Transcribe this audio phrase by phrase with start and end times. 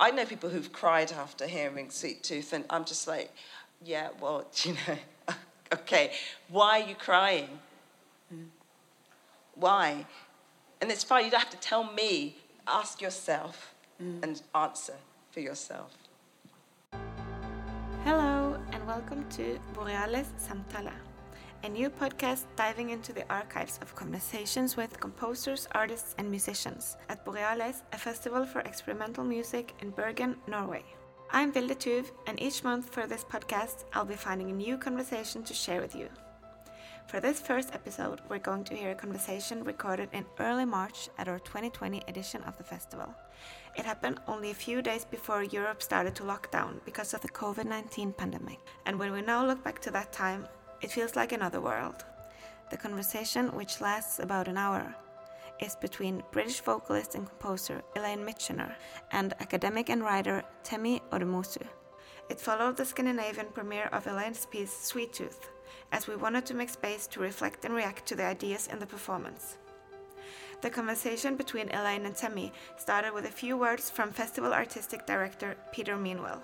[0.00, 3.32] I know people who've cried after hearing Sweet Tooth, and I'm just like,
[3.84, 5.34] yeah, well, you know,
[5.74, 6.12] okay,
[6.48, 7.58] why are you crying?
[9.56, 10.06] Why?
[10.80, 12.36] And it's fine, you don't have to tell me.
[12.68, 14.22] Ask yourself mm.
[14.22, 14.94] and answer
[15.32, 15.96] for yourself.
[18.04, 20.92] Hello, and welcome to Borealis Samtala,
[21.64, 27.24] a new podcast diving into the archives of conversations with composers, artists, and musicians at
[27.24, 30.84] Borealis, a festival for experimental music in Bergen, Norway.
[31.32, 35.42] I'm Vilde Tuv, and each month for this podcast, I'll be finding a new conversation
[35.42, 36.08] to share with you.
[37.08, 41.26] For this first episode, we're going to hear a conversation recorded in early March at
[41.26, 43.14] our 2020 edition of the festival.
[43.76, 47.28] It happened only a few days before Europe started to lock down because of the
[47.30, 48.58] COVID 19 pandemic.
[48.86, 50.46] And when we now look back to that time,
[50.80, 52.04] it feels like another world.
[52.70, 54.94] The conversation, which lasts about an hour,
[55.60, 58.72] is between British vocalist and composer Elaine Mitchener
[59.10, 61.66] and academic and writer Temi Odumosu.
[62.28, 65.50] It followed the Scandinavian premiere of Elaine's piece Sweet Tooth,
[65.92, 68.86] as we wanted to make space to reflect and react to the ideas in the
[68.86, 69.56] performance.
[70.60, 75.56] The conversation between Elaine and Temi started with a few words from festival artistic director
[75.72, 76.42] Peter Meanwell.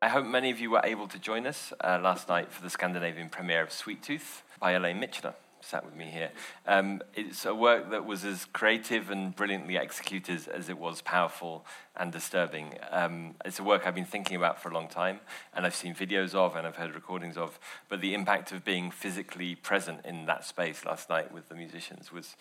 [0.00, 2.70] I hope many of you were able to join us uh, last night for the
[2.70, 6.30] Scandinavian premiere of Sweet Tooth by Elaine Mitchener sat with me here.
[6.68, 11.66] Um, it's a work that was as creative and brilliantly executed as it was powerful
[11.96, 12.74] and disturbing.
[12.92, 15.18] Um, it's a work I've been thinking about for a long time,
[15.52, 17.58] and I've seen videos of and I've heard recordings of.
[17.88, 22.12] But the impact of being physically present in that space last night with the musicians
[22.12, 22.36] was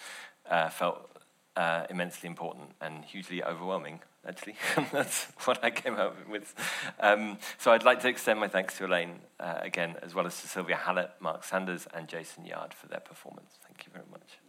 [0.48, 1.10] uh, felt
[1.56, 4.56] uh, immensely important and hugely overwhelming, actually.
[4.92, 6.54] That's what I came up with.
[7.00, 10.40] Um, so I'd like to extend my thanks to Elaine uh, again, as well as
[10.42, 13.52] to Sylvia Hallett, Mark Sanders, and Jason Yard for their performance.
[13.66, 14.40] Thank you very much.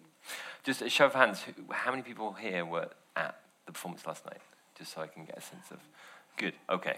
[0.64, 4.40] Just a show of hands, how many people here were at the performance last night?
[4.76, 5.78] Just so I can get a sense of.
[6.38, 6.54] Good.
[6.70, 6.96] Okay.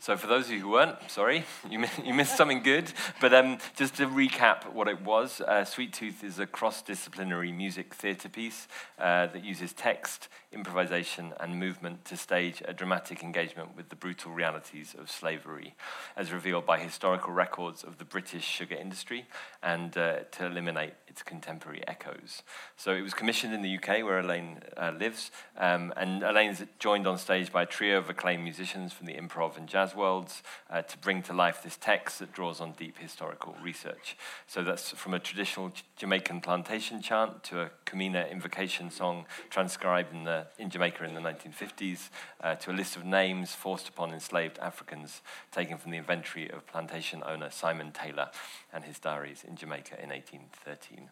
[0.00, 2.92] So for those of you who weren't, sorry, you, you missed something good.
[3.20, 7.94] But um, just to recap what it was, uh, Sweet Tooth is a cross-disciplinary music
[7.94, 8.66] theatre piece
[8.98, 14.32] uh, that uses text, improvisation, and movement to stage a dramatic engagement with the brutal
[14.32, 15.74] realities of slavery,
[16.16, 19.26] as revealed by historical records of the British sugar industry,
[19.62, 22.42] and uh, to eliminate its contemporary echoes.
[22.76, 27.06] So it was commissioned in the UK, where Elaine uh, lives, um, and Elaine's joined
[27.06, 30.82] on stage by a trio of acclaimed musicians from the improv and jazz worlds uh,
[30.82, 34.16] to bring to life this text that draws on deep historical research.
[34.46, 40.24] So that's from a traditional Jamaican plantation chant to a Kumina invocation song transcribed in,
[40.24, 42.08] the, in Jamaica in the 1950s,
[42.40, 46.66] uh, to a list of names forced upon enslaved Africans taken from the inventory of
[46.66, 48.30] plantation owner Simon Taylor
[48.72, 51.10] and his diaries in Jamaica in 1813.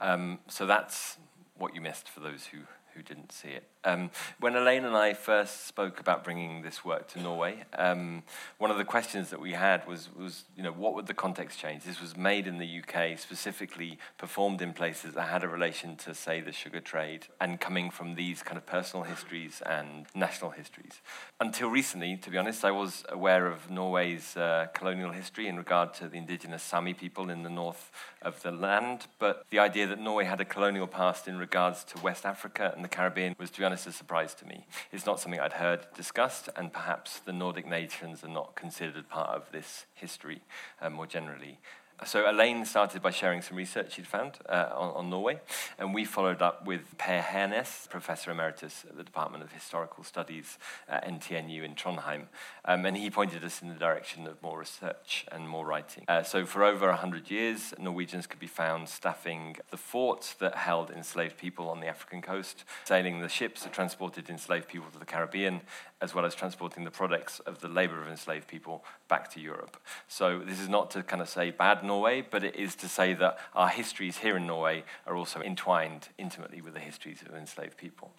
[0.00, 1.18] Um, so that's
[1.58, 2.58] what you missed for those who,
[2.94, 3.64] who didn't see it.
[3.86, 4.10] Um,
[4.40, 8.24] when Elaine and I first spoke about bringing this work to Norway, um,
[8.58, 11.60] one of the questions that we had was, was, you know, what would the context
[11.60, 11.84] change?
[11.84, 16.14] This was made in the UK, specifically performed in places that had a relation to,
[16.14, 21.00] say, the sugar trade, and coming from these kind of personal histories and national histories.
[21.38, 25.94] Until recently, to be honest, I was aware of Norway's uh, colonial history in regard
[25.94, 30.00] to the indigenous Sami people in the north of the land, but the idea that
[30.00, 33.60] Norway had a colonial past in regards to West Africa and the Caribbean was, to
[33.60, 34.64] be honest, honest, a surprise to me.
[34.90, 39.28] It's not something I'd heard discussed, and perhaps the Nordic nations are not considered part
[39.36, 40.40] of this history
[40.80, 41.58] uh, more generally.
[42.04, 45.40] So Elaine started by sharing some research she'd found uh, on, on, Norway,
[45.78, 50.58] and we followed up with Per Hernæs, Professor Emeritus at the Department of Historical Studies
[50.88, 52.24] at NTNU in Trondheim,
[52.66, 56.04] um, and he pointed us in the direction of more research and more writing.
[56.06, 60.90] Uh, so for over 100 years, Norwegians could be found staffing the forts that held
[60.90, 65.06] enslaved people on the African coast, sailing the ships that transported enslaved people to the
[65.06, 65.62] Caribbean,
[66.00, 69.76] as well as transporting the products of the labor of enslaved people back to Europe.
[70.08, 73.14] So this is not to kind of say bad Norway, but it is to say
[73.14, 77.76] that our histories here in Norway are also entwined intimately with the histories of enslaved
[77.76, 78.12] people.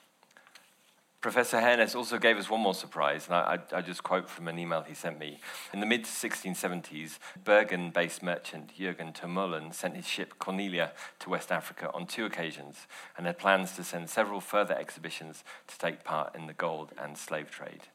[1.19, 4.47] Professor Hernæs also gave us one more surprise, and I, I, I just quote from
[4.47, 5.39] an email he sent me.
[5.73, 11.51] In the mid 1670s, Bergen based merchant Jørgen Thormøhlen sent his ship Cornelia to West
[11.51, 12.85] Africa on two occasions
[13.17, 17.17] and had plans to send several further exhibitions to take part in the gold and
[17.17, 17.87] slave trade.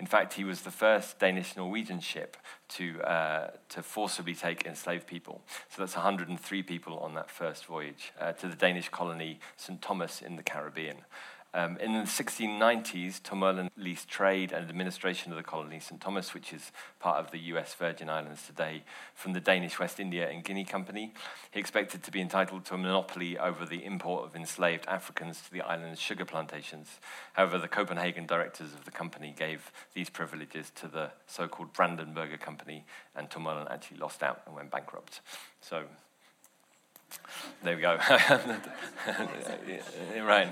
[0.00, 2.36] In fact, he was the first Danish Norwegian ship
[2.70, 5.42] to, uh, to forcibly take enslaved people.
[5.68, 9.80] So that's 103 people on that first voyage uh, to the Danish colony St.
[9.80, 10.96] Thomas in the Caribbean.
[11.56, 16.00] Um, in the 1690s, Tom leased trade and administration of the colony St.
[16.00, 18.82] Thomas, which is part of the US Virgin Islands today,
[19.14, 21.14] from the Danish West India and Guinea Company.
[21.52, 25.52] He expected to be entitled to a monopoly over the import of enslaved Africans to
[25.52, 26.98] the island's sugar plantations.
[27.34, 32.40] However, the Copenhagen directors of the company gave these privileges to the so called Brandenburger
[32.40, 32.84] Company,
[33.14, 35.20] and Tom actually lost out and went bankrupt.
[35.60, 35.84] So
[37.62, 37.96] there we go.
[40.22, 40.48] right.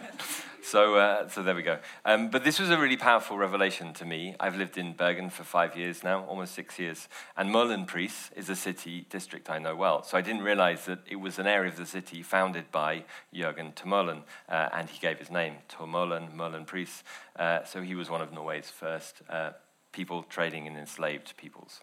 [0.64, 1.80] So, uh, so there we go.
[2.04, 4.36] Um, but this was a really powerful revelation to me.
[4.38, 8.54] I've lived in Bergen for five years now, almost six years, and Møhlenpris is a
[8.54, 10.04] city district I know well.
[10.04, 13.04] So I didn't realize that it was an area of the city founded by
[13.34, 17.02] Jørgen Thormøhlen, uh, and he gave his name, Thormøhlen Møhlenpris.
[17.36, 19.50] Uh, so he was one of Norway's first uh,
[19.90, 21.80] people trading in enslaved peoples.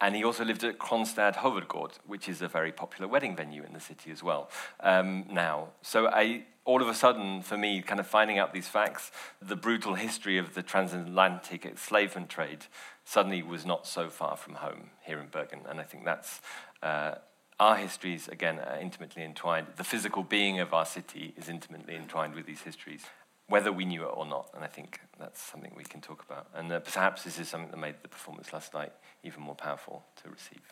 [0.00, 3.74] And he also lived at Kronstad Hovedgård, which is a very popular wedding venue in
[3.74, 4.50] the city as well
[4.80, 5.68] um, now.
[5.82, 9.10] So I, all of a sudden, for me, kind of finding out these facts,
[9.42, 12.66] the brutal history of the transatlantic enslavement trade
[13.04, 15.60] suddenly was not so far from home here in Bergen.
[15.68, 16.40] And I think that's
[16.82, 17.16] uh,
[17.58, 19.66] our histories, again, are intimately entwined.
[19.76, 23.04] The physical being of our city is intimately entwined with these histories
[23.50, 24.48] whether we knew it or not.
[24.54, 26.46] And I think that's something we can talk about.
[26.54, 28.92] And uh, perhaps this is something that made the performance last night
[29.22, 30.62] even more powerful to receive.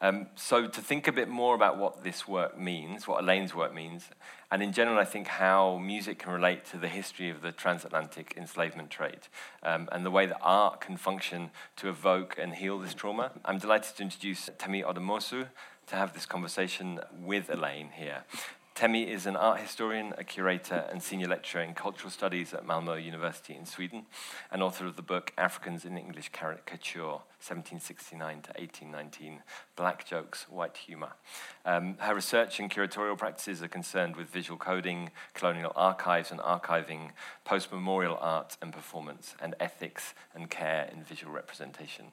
[0.00, 3.72] Um, so, to think a bit more about what this work means, what Elaine's work
[3.72, 4.10] means,
[4.50, 8.34] and in general, I think how music can relate to the history of the transatlantic
[8.36, 9.20] enslavement trade
[9.62, 13.30] um, and the way that art can function to evoke and heal this trauma.
[13.44, 15.48] I'm delighted to introduce Temi Odumosu
[15.86, 18.24] to have this conversation with Elaine here.
[18.74, 23.02] Temi is an art historian, a curator, and senior lecturer in cultural studies at Malmö
[23.02, 24.06] University in Sweden,
[24.50, 29.42] and author of the book Africans in English Caricature 1769 to 1819,
[29.76, 31.12] Black Jokes, White Humour.
[31.66, 37.10] Um, her research and curatorial practices are concerned with visual coding, colonial archives and archiving,
[37.44, 42.06] post memorial art and performance, and ethics and care in visual representation.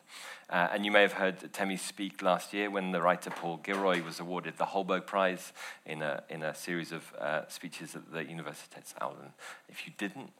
[0.49, 4.03] Uh, and you may have heard Temi speak last year when the writer Paul Gilroy
[4.03, 5.53] was awarded the Holberg Prize
[5.85, 9.31] in a, in a series of uh, speeches at the Universitetsaula.
[9.69, 10.31] If you didn't,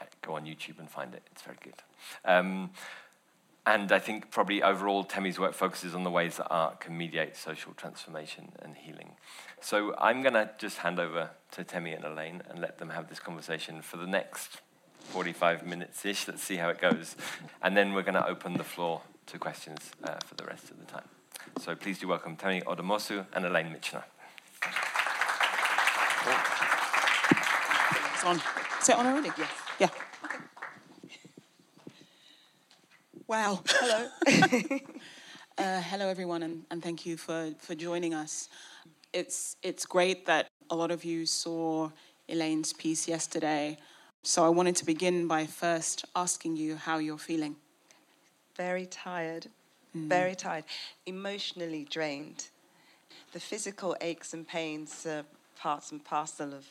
[0.00, 1.22] uh, go on YouTube and find it.
[1.32, 1.74] It's very good.
[2.24, 2.70] Um,
[3.66, 7.34] and I think probably overall, Temi's work focuses on the ways that art can mediate
[7.36, 9.12] social transformation and healing.
[9.60, 13.08] So I'm going to just hand over to Temi and Elaine and let them have
[13.08, 14.60] this conversation for the next
[14.98, 16.28] 45 minutes ish.
[16.28, 17.16] Let's see how it goes.
[17.62, 20.78] And then we're going to open the floor to questions uh, for the rest of
[20.78, 21.08] the time.
[21.58, 24.02] So please do welcome Temi Odumosu and Elaine Mitchener.
[28.12, 28.36] It's on.
[28.80, 29.30] Is it on already?
[29.38, 29.50] Yes.
[29.78, 29.88] Yeah.
[33.34, 33.62] Wow.
[33.68, 34.08] Hello.
[35.58, 38.48] uh, hello, everyone, and, and thank you for, for joining us.
[39.12, 41.90] It's, it's great that a lot of you saw
[42.28, 43.76] Elaine's piece yesterday.
[44.22, 47.56] So I wanted to begin by first asking you how you're feeling.
[48.56, 49.48] Very tired,
[49.96, 50.08] mm.
[50.08, 50.62] very tired,
[51.04, 52.46] emotionally drained.
[53.32, 55.24] The physical aches and pains are
[55.58, 56.68] parts and parcel of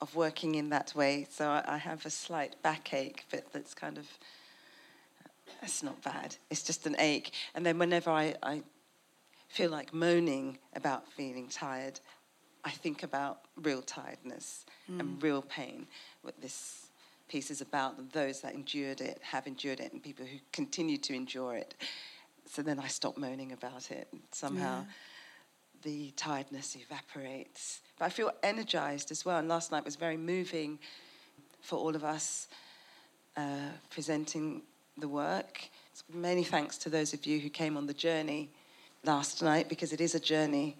[0.00, 1.26] of working in that way.
[1.30, 4.06] So I, I have a slight backache, but that's kind of
[5.62, 6.36] it's not bad.
[6.50, 7.32] It's just an ache.
[7.54, 8.62] And then whenever I, I
[9.48, 12.00] feel like moaning about feeling tired,
[12.64, 15.00] I think about real tiredness mm.
[15.00, 15.86] and real pain.
[16.22, 16.86] What this
[17.28, 21.14] piece is about those that endured it, have endured it, and people who continue to
[21.14, 21.74] endure it.
[22.46, 24.08] So then I stop moaning about it.
[24.32, 24.92] Somehow yeah.
[25.82, 27.80] the tiredness evaporates.
[27.98, 29.38] But I feel energized as well.
[29.38, 30.78] And last night was very moving
[31.60, 32.48] for all of us
[33.36, 34.62] uh, presenting
[34.98, 35.60] the work.
[36.12, 38.50] Many thanks to those of you who came on the journey
[39.04, 40.76] last night because it is a journey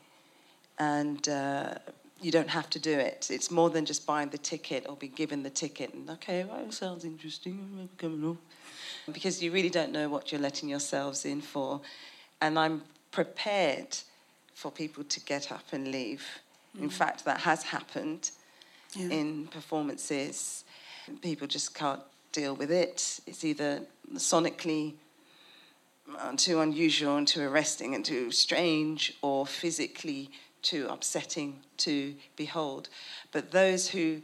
[0.79, 1.75] and uh,
[2.21, 3.29] you don't have to do it.
[3.31, 6.71] It's more than just buying the ticket or be given the ticket and, okay, well,
[6.71, 8.39] sounds interesting, coming on.
[9.13, 11.81] Because you really don't know what you're letting yourselves in for.
[12.41, 13.97] And I'm prepared
[14.55, 16.25] for people to get up and leave.
[16.77, 16.85] Mm.
[16.85, 18.31] In fact, that has happened
[18.95, 19.09] yeah.
[19.09, 20.65] in performances.
[21.21, 22.01] People just can't
[22.33, 23.21] deal with it.
[23.27, 23.83] It's either
[24.15, 24.95] sonically
[26.19, 30.31] uh, too unusual and too arresting and too strange, or physically
[30.63, 32.89] too upsetting to behold.
[33.33, 34.21] But those who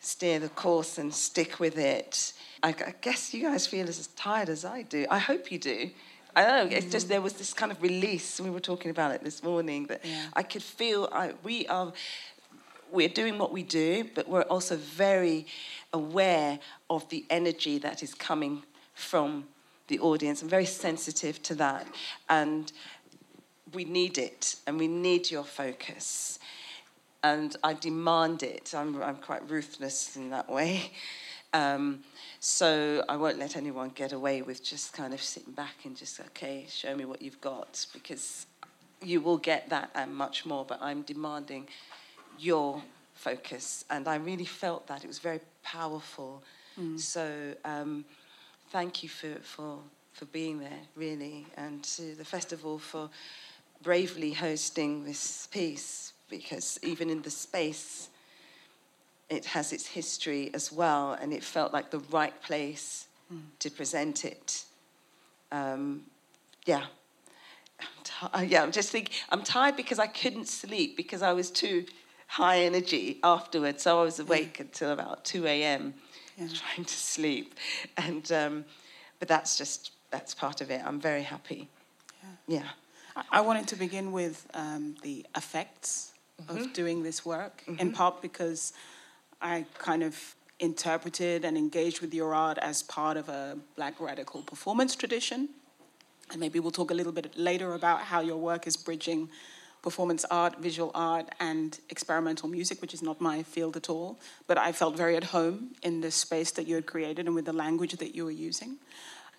[0.00, 2.32] steer the course and stick with it,
[2.62, 5.06] I, I guess you guys feel as tired as I do.
[5.10, 5.90] I hope you do.
[6.36, 6.76] I don't know.
[6.76, 7.10] It's just mm.
[7.10, 8.40] there was this kind of release.
[8.40, 10.26] We were talking about it this morning that yeah.
[10.34, 11.08] I could feel.
[11.12, 11.92] I, we are
[12.90, 15.46] we're doing what we do, but we're also very
[15.92, 16.58] aware
[16.88, 18.62] of the energy that is coming
[18.94, 19.44] from
[19.88, 20.42] the audience.
[20.42, 21.86] I'm very sensitive to that.
[22.28, 22.72] And
[23.72, 26.38] we need it, and we need your focus.
[27.24, 28.74] and I demand it.
[28.76, 30.92] I'm, I'm quite ruthless in that way.
[31.54, 32.00] Um,
[32.38, 36.20] so I won't let anyone get away with just kind of sitting back and just,
[36.20, 38.46] okay, show me what you've got, because
[39.00, 41.68] you will get that and much more, but I'm demanding
[42.38, 42.82] your
[43.14, 43.84] focus.
[43.88, 45.04] And I really felt that.
[45.04, 46.42] It was very powerful.
[46.78, 46.98] Mm.
[46.98, 48.04] So um,
[48.70, 49.78] thank you for, for,
[50.12, 53.10] for being there, really, and to the festival for
[53.82, 58.08] bravely hosting this piece, because even in the space,
[59.28, 63.40] it has its history as well, and it felt like the right place mm.
[63.58, 64.64] to present it.
[65.52, 66.02] Um,
[66.66, 66.84] yeah.
[67.80, 71.50] I'm t- yeah, I'm just thinking, I'm tired because I couldn't sleep because I was
[71.50, 71.84] too
[72.26, 73.82] high energy afterwards.
[73.82, 74.66] So I was awake yeah.
[74.66, 75.94] until about 2 a.m.
[76.36, 76.48] Yeah.
[76.74, 77.54] trying to sleep.
[77.96, 78.64] And, um,
[79.18, 80.82] but that's just, that's part of it.
[80.84, 81.68] I'm very happy.
[82.46, 82.58] Yeah.
[82.58, 82.68] yeah.
[83.30, 86.12] I wanted to begin with um, the effects
[86.42, 86.56] mm-hmm.
[86.56, 87.80] of doing this work, mm-hmm.
[87.80, 88.72] in part because
[89.40, 94.42] I kind of interpreted and engaged with your art as part of a black radical
[94.42, 95.48] performance tradition.
[96.30, 99.28] And maybe we'll talk a little bit later about how your work is bridging
[99.84, 104.18] performance art, visual art, and experimental music, which is not my field at all.
[104.48, 107.44] But I felt very at home in the space that you had created and with
[107.44, 108.78] the language that you were using.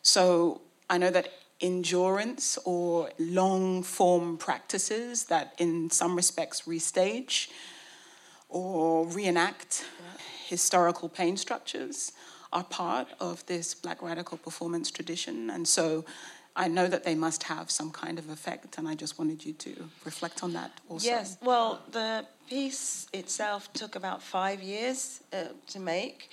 [0.04, 1.28] So I know that
[1.60, 7.50] endurance or long form practices that, in some respects, restage
[8.48, 9.84] or reenact
[10.48, 12.12] historical pain structures
[12.54, 15.50] are part of this black radical performance tradition.
[15.50, 16.06] And so
[16.56, 19.54] I know that they must have some kind of effect, and I just wanted you
[19.54, 21.06] to reflect on that also.
[21.06, 26.30] Yes, well, the piece itself took about five years uh, to make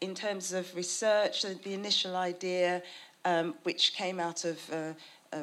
[0.00, 2.82] in terms of research, the initial idea,
[3.24, 4.92] um, which came out of uh,
[5.32, 5.42] a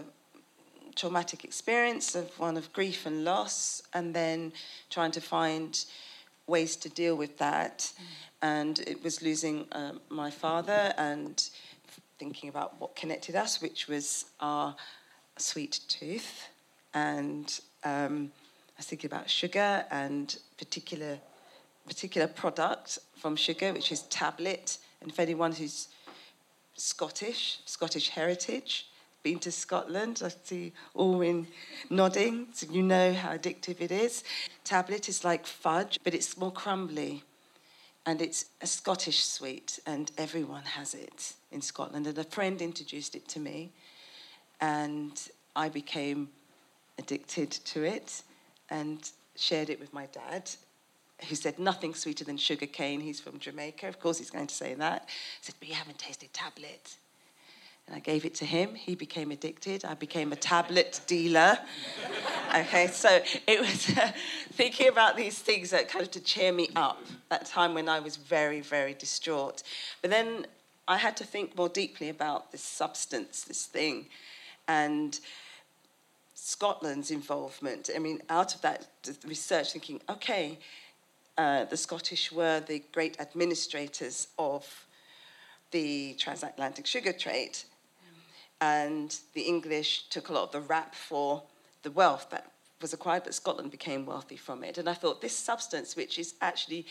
[0.96, 4.52] traumatic experience of one of grief and loss, and then
[4.90, 5.86] trying to find
[6.48, 7.80] ways to deal with that.
[7.80, 8.06] Mm.
[8.42, 11.50] And it was losing um, my father and
[12.20, 14.76] thinking about what connected us, which was our
[15.38, 16.50] sweet tooth.
[16.94, 18.32] And um,
[18.76, 21.20] I was thinking about sugar and particular
[21.86, 24.78] particular product from sugar, which is tablet.
[25.02, 25.90] And for anyone who's
[26.76, 28.88] Scottish, Scottish heritage,
[29.22, 30.22] been to Scotland.
[30.24, 31.48] I see Orwin
[31.90, 34.24] nodding, so you know how addictive it is.
[34.64, 37.24] Tablet is like fudge, but it's more crumbly.
[38.06, 42.06] And it's a Scottish sweet, and everyone has it in Scotland.
[42.06, 43.72] And a friend introduced it to me,
[44.60, 46.30] and I became
[47.00, 48.24] addicted to it
[48.70, 50.50] and shared it with my dad,
[51.30, 53.00] who said nothing sweeter than sugar cane.
[53.00, 53.88] He's from Jamaica.
[53.88, 55.08] Of course, he's going to say that.
[55.40, 56.98] He said, But you haven't tasted tablet.
[57.88, 58.76] And I gave it to him.
[58.76, 59.84] He became addicted.
[59.84, 61.58] I became a tablet dealer.
[62.56, 64.12] okay, so it was uh,
[64.54, 67.90] thinking about these things that kind of to cheer me up at a time when
[67.90, 69.64] I was very, very distraught.
[70.02, 70.48] But then
[70.88, 74.08] I had to think more deeply about this substance, this thing,
[74.68, 75.20] and
[76.36, 77.90] Scotland's involvement.
[77.94, 78.88] I mean, out of that
[79.26, 80.60] research, thinking, okay,
[81.38, 84.86] uh, the Scottish were the great administrators of
[85.72, 87.58] the transatlantic sugar trade
[88.64, 91.44] and the English took a lot of the rap for
[91.82, 92.50] the wealth that
[92.82, 94.78] was acquired, but Scotland became wealthy from it.
[94.78, 96.86] And I thought this substance, which is actually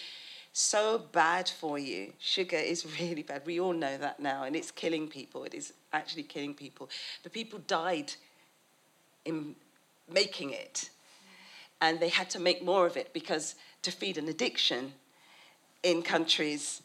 [0.52, 3.46] so bad for you, sugar is really bad.
[3.46, 5.44] We all know that now, and it's killing people.
[5.44, 6.90] It is actually killing people.
[7.22, 8.12] The people died
[9.24, 9.54] in
[10.12, 10.90] making it,
[11.80, 14.92] and they had to make more of it because to feed an addiction
[15.82, 16.82] in countries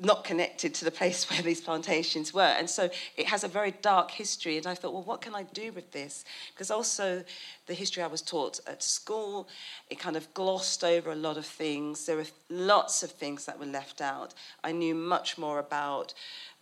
[0.00, 2.42] not connected to the place where these plantations were.
[2.42, 4.56] And so it has a very dark history.
[4.58, 6.24] And I thought, well, what can I do with this?
[6.52, 7.24] Because also
[7.66, 9.48] the history I was taught at school,
[9.90, 12.06] it kind of glossed over a lot of things.
[12.06, 14.34] There were lots of things that were left out.
[14.62, 16.14] I knew much more about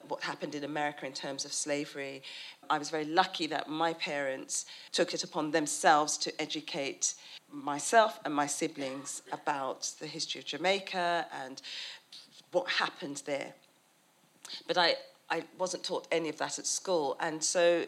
[0.08, 2.22] what happened in America in terms of slavery.
[2.68, 7.14] I was very lucky that my parents took it upon themselves to educate
[7.50, 11.62] myself and my siblings about the history of Jamaica and
[12.54, 13.52] what happened there.
[14.66, 14.94] But I,
[15.30, 17.16] I wasn't taught any of that at school.
[17.20, 17.84] And so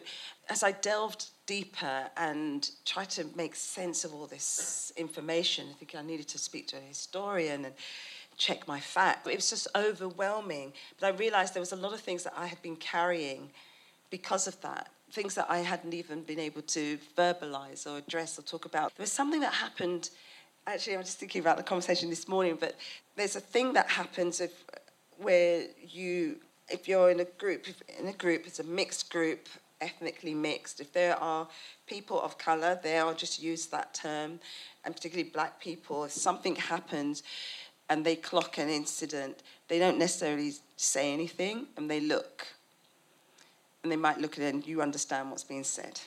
[0.49, 5.95] as I delved deeper and tried to make sense of all this information, I think
[5.95, 7.73] I needed to speak to a historian and
[8.37, 9.27] check my facts.
[9.27, 10.73] It was just overwhelming.
[10.99, 13.49] But I realized there was a lot of things that I had been carrying
[14.09, 14.89] because of that.
[15.11, 18.93] Things that I hadn't even been able to verbalize or address or talk about.
[18.95, 20.09] There was something that happened
[20.67, 22.75] actually, I'm just thinking about the conversation this morning, but
[23.15, 24.51] there's a thing that happens if
[25.17, 26.37] where you,
[26.69, 27.65] if you're in a group,
[27.97, 29.47] in a group, it's a mixed group,
[29.81, 30.79] ethnically mixed.
[30.79, 31.47] If there are
[31.87, 34.39] people of color, they are just use that term,
[34.83, 36.03] and particularly black people.
[36.03, 37.23] If something happens
[37.89, 42.45] and they clock an incident, they don't necessarily say anything and they look.
[43.81, 45.99] And they might look at it and you understand what's being said.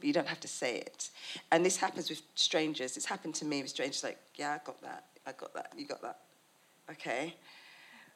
[0.00, 1.10] But you don't have to say it.
[1.52, 2.96] And this happens with strangers.
[2.96, 5.04] It's happened to me with strangers like, yeah, I got that.
[5.26, 5.72] I got that.
[5.76, 6.18] You got that.
[6.90, 7.34] Okay.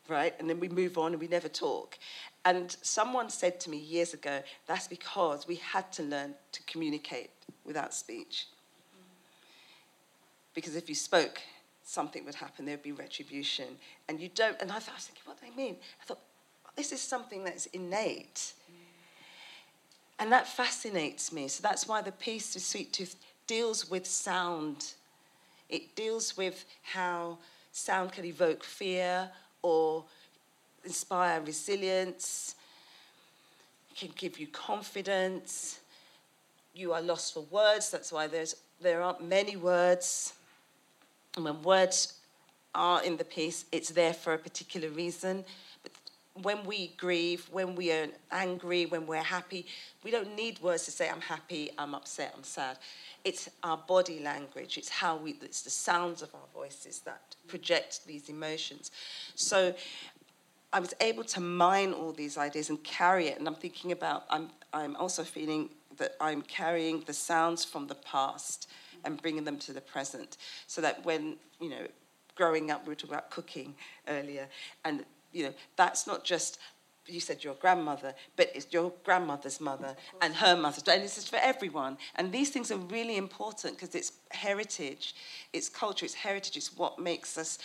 [0.08, 0.34] Right?
[0.38, 1.98] And then we move on and we never talk.
[2.44, 7.30] And someone said to me years ago, that's because we had to learn to communicate
[7.64, 8.46] without speech.
[10.54, 11.40] Because if you spoke,
[11.84, 13.66] something would happen, there would be retribution.
[14.08, 15.76] And you don't, and I, thought, I was thinking, what do they mean?
[16.00, 16.20] I thought,
[16.76, 18.54] this is something that's innate.
[20.18, 21.48] And that fascinates me.
[21.48, 23.16] So that's why the piece of Sweet Tooth
[23.46, 24.92] deals with sound.
[25.68, 27.38] It deals with how
[27.72, 29.28] sound can evoke fear
[29.62, 30.04] or
[30.84, 32.54] inspire resilience,
[33.90, 35.80] it can give you confidence.
[36.74, 40.34] You are lost for words, that's why there's, there aren't many words.
[41.36, 42.14] And when words
[42.74, 45.44] are in the piece, it's there for a particular reason.
[46.42, 49.66] When we grieve, when we are angry, when we're happy,
[50.02, 52.78] we don't need words to say, I'm happy, I'm upset, I'm sad.
[53.24, 58.04] It's our body language, it's how we, it's the sounds of our voices that project
[58.06, 58.90] these emotions.
[59.36, 59.74] So
[60.72, 63.38] I was able to mine all these ideas and carry it.
[63.38, 67.94] And I'm thinking about, I'm, I'm also feeling that I'm carrying the sounds from the
[67.94, 68.68] past
[69.04, 70.36] and bringing them to the present.
[70.66, 71.86] So that when, you know,
[72.34, 73.76] growing up, we were talking about cooking
[74.08, 74.48] earlier,
[74.84, 76.58] and, you know, that's not just
[77.06, 81.28] you said your grandmother, but it's your grandmother's mother and her mother's, and this is
[81.28, 81.98] for everyone.
[82.14, 85.14] And these things are really important because it's heritage,
[85.52, 87.58] it's culture, it's heritage, it's what makes us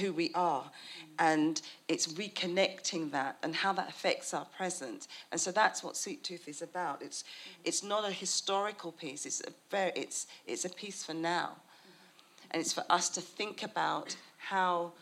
[0.00, 0.62] who we are.
[0.62, 0.70] Mm.
[1.18, 5.08] And it's reconnecting that and how that affects our present.
[5.32, 7.02] And so that's what Sweet Tooth is about.
[7.02, 7.26] It's, mm.
[7.64, 11.56] it's not a historical piece, it's a, very, it's, it's a piece for now.
[11.56, 12.48] Mm-hmm.
[12.52, 14.92] And it's for us to think about how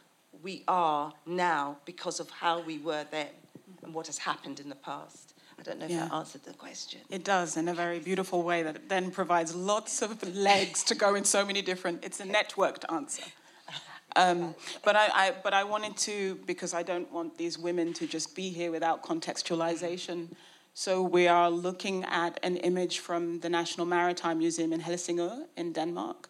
[0.42, 3.28] we are now because of how we were then
[3.82, 5.34] and what has happened in the past.
[5.58, 6.08] I don't know if Yeah.
[6.08, 7.00] that answered the question.
[7.08, 10.94] It does in a very beautiful way that it then provides lots of legs to
[10.94, 12.04] go in so many different.
[12.04, 13.24] It's a networked answer.
[14.16, 18.06] Um, but I, I, but I wanted to because I don't want these women to
[18.06, 20.28] just be here without contextualization.
[20.74, 25.72] So we are looking at an image from the National Maritime Museum in Helsingør in
[25.72, 26.28] Denmark,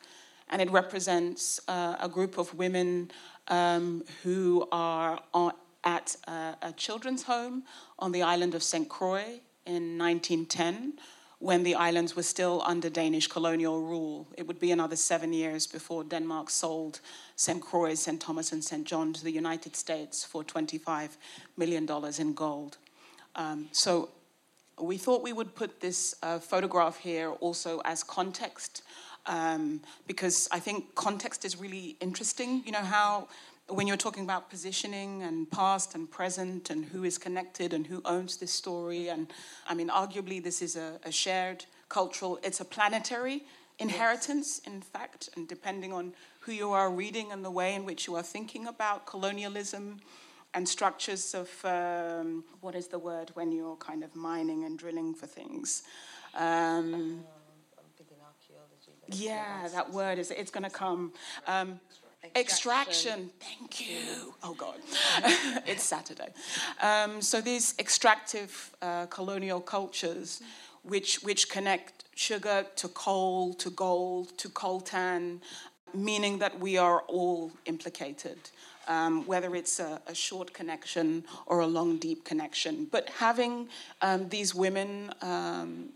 [0.49, 3.11] and it represents uh, a group of women
[3.49, 5.53] um, who are on,
[5.85, 7.63] at a, a children's home
[7.99, 8.89] on the island of St.
[8.89, 10.95] Croix in 1910
[11.39, 14.27] when the islands were still under Danish colonial rule.
[14.39, 17.01] It would be another seven years before Denmark sold
[17.37, 17.61] St.
[17.61, 18.21] Croix, St.
[18.21, 18.87] Thomas, and St.
[18.87, 21.17] John to the United States for $25
[21.57, 21.87] million
[22.19, 22.79] in gold.
[23.35, 24.09] Um, so
[24.81, 28.83] we thought we would put this uh, photograph here also as context
[29.27, 32.63] um, because I think context is really interesting.
[32.65, 33.29] You know, how
[33.69, 38.01] when you're talking about positioning and past and present and who is connected and who
[38.05, 39.27] owns this story, and
[39.69, 43.45] I mean, arguably, this is a, a shared cultural, it's a planetary
[43.79, 48.07] inheritance, in fact, and depending on who you are reading and the way in which
[48.07, 50.01] you are thinking about colonialism
[50.55, 55.13] and structures of um, what is the word when you're kind of mining and drilling
[55.13, 55.83] for things.
[56.35, 57.36] Um, I'm thinking archaeology.
[59.09, 61.13] Yeah, that word is it's going to come.
[61.47, 61.81] Um,
[62.35, 63.31] extraction.
[63.41, 64.35] Thank you.
[64.43, 64.77] Oh God,
[65.67, 66.29] it's Saturday.
[66.81, 70.43] Um, so these extractive uh, colonial cultures,
[70.83, 75.41] which which connect sugar to coal, to gold, to coltan,
[75.95, 78.39] meaning that we are all implicated.
[78.89, 82.87] Um, whether it's a, a, short connection or a long, deep connection.
[82.89, 83.69] But having
[84.01, 85.89] um, these women um,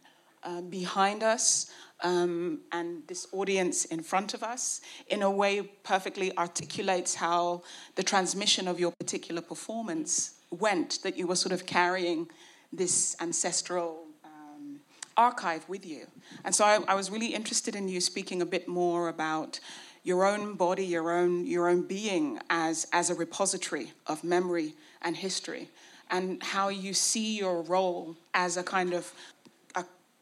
[0.42, 1.70] uh, behind us
[2.02, 7.62] um, and this audience in front of us in a way perfectly articulates how
[7.96, 12.28] the transmission of your particular performance went, that you were sort of carrying
[12.72, 14.80] this ancestral um,
[15.16, 16.06] archive with you.
[16.44, 19.60] And so I, I was really interested in you speaking a bit more about
[20.02, 25.16] your own body, your own, your own being as, as a repository of memory and
[25.16, 25.68] history,
[26.10, 29.12] and how you see your role as a kind of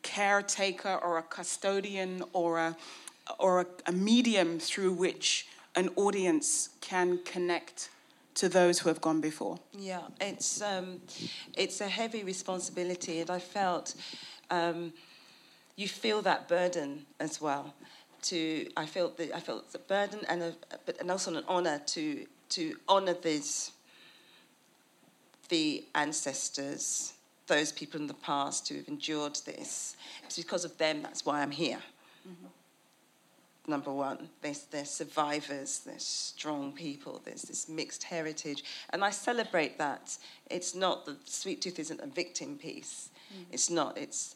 [0.08, 2.76] caretaker or a custodian or a,
[3.38, 7.90] or a, a medium through which an audience can connect
[8.34, 9.58] to those who have gone before.
[9.72, 11.00] Yeah, it's um,
[11.56, 13.94] it's a heavy responsibility, and I felt
[14.50, 14.92] um,
[15.76, 17.74] you feel that burden as well.
[18.22, 20.52] To I felt the I felt the burden and a
[20.86, 23.72] but and also an honor to to honor these
[25.48, 27.12] the ancestors
[27.48, 29.96] those people in the past who have endured this.
[30.24, 31.80] It's because of them that's why I'm here.
[32.28, 32.46] Mm-hmm.
[33.68, 38.64] Number one, there's, they're survivors, they're strong people, there's this mixed heritage.
[38.90, 40.16] And I celebrate that.
[40.50, 43.10] It's not, the Sweet Tooth isn't a victim piece.
[43.30, 43.44] Mm.
[43.52, 43.98] It's not.
[43.98, 44.34] It's,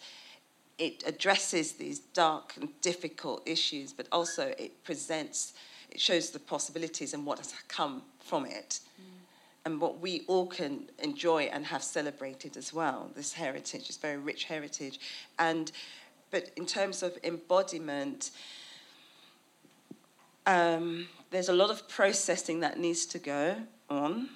[0.76, 5.54] it addresses these dark and difficult issues, but also it presents,
[5.90, 8.80] it shows the possibilities and what has come from it.
[9.00, 9.21] Mm.
[9.64, 14.16] And what we all can enjoy and have celebrated as well, this heritage, this very
[14.16, 14.98] rich heritage.
[15.38, 15.70] And
[16.32, 18.30] but in terms of embodiment,
[20.46, 23.56] um, there's a lot of processing that needs to go
[23.90, 24.30] on.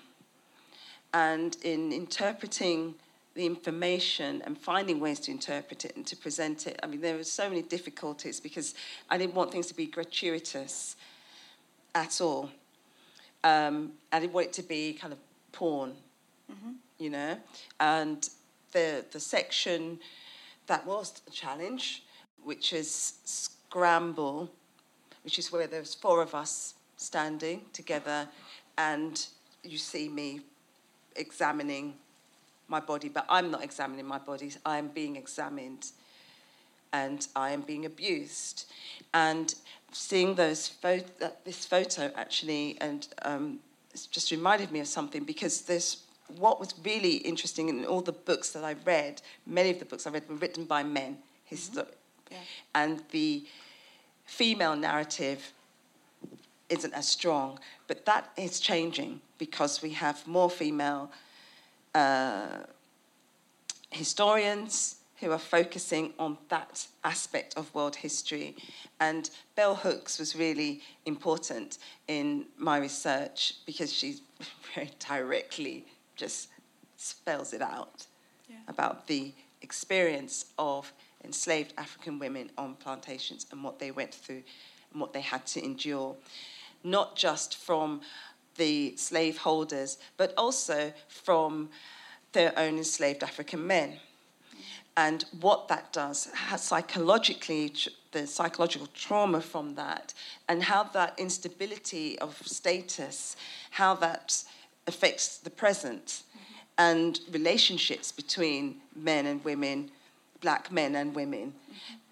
[1.15, 2.95] And in interpreting
[3.37, 6.81] the information and finding ways to interpret it and to present it.
[6.83, 8.75] I mean, there were so many difficulties because
[9.11, 10.97] I didn't want things to be gratuitous
[11.95, 12.51] at all.
[13.47, 15.21] Um, I didn't want it to be kind of
[15.53, 15.93] porn,
[16.51, 16.73] mm-hmm.
[16.99, 17.37] you know.
[17.79, 18.29] And
[18.73, 20.01] the the section
[20.67, 22.03] that was a challenge,
[22.43, 22.91] which is
[23.25, 24.51] scramble,
[25.23, 28.29] which is where there's four of us standing together,
[28.77, 29.27] and
[29.63, 30.41] you see me
[31.15, 31.95] examining
[32.69, 35.93] my body, but I'm not examining my body, I am being examined
[36.93, 38.67] and I am being abused.
[39.13, 39.55] And
[39.93, 41.05] seeing those pho-
[41.45, 43.59] this photo actually, and um,
[43.93, 46.03] it's just reminded me of something because there's
[46.39, 50.07] what was really interesting in all the books that I read, many of the books
[50.07, 51.19] I read were written by men,
[51.51, 52.33] histor- mm-hmm.
[52.33, 52.39] yeah.
[52.75, 53.45] and the
[54.25, 55.53] female narrative
[56.69, 61.11] isn't as strong, but that is changing because we have more female
[61.95, 62.65] uh,
[63.91, 68.55] historians who are focusing on that aspect of world history.
[69.01, 74.17] And Bell Hooks was really important in my research because she
[74.75, 76.49] very directly just
[76.97, 78.07] spells it out
[78.49, 78.57] yeah.
[78.69, 80.93] about the experience of
[81.25, 84.43] enslaved African women on plantations and what they went through
[84.93, 86.15] and what they had to endure,
[86.85, 88.01] not just from
[88.57, 91.69] the slaveholders, but also from
[92.33, 93.99] their own enslaved African men.
[94.97, 97.73] And what that does, psychologically,
[98.13, 100.15] the psychological trauma from that,
[100.49, 103.37] and how that instability of status,
[103.71, 104.43] how that
[104.87, 106.23] affects the present,
[106.79, 109.91] and relationships between men and women,
[110.41, 111.55] black men and women,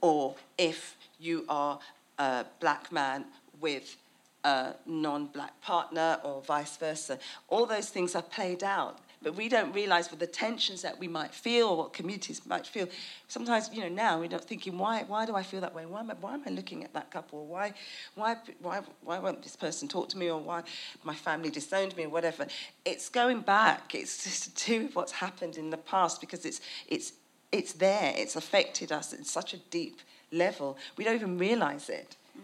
[0.00, 1.78] or if you are
[2.18, 3.24] a black man
[3.60, 3.96] with
[4.44, 7.18] a non black partner or vice versa.
[7.48, 8.98] All those things are played out.
[9.24, 12.66] But we don't realize with the tensions that we might feel or what communities might
[12.66, 12.86] feel.
[13.26, 15.86] Sometimes, you know, now we're not thinking, why, why do I feel that way?
[15.86, 17.46] Why am I, why am I looking at that couple?
[17.46, 17.72] Why,
[18.14, 20.30] why, why, why won't this person talk to me?
[20.30, 20.62] Or why
[21.02, 22.46] my family disowned me or whatever?
[22.84, 23.94] It's going back.
[23.94, 27.14] It's just to do with what's happened in the past because it's, it's,
[27.50, 28.12] it's there.
[28.14, 30.76] It's affected us at such a deep level.
[30.98, 32.16] We don't even realize it.
[32.36, 32.42] Mm.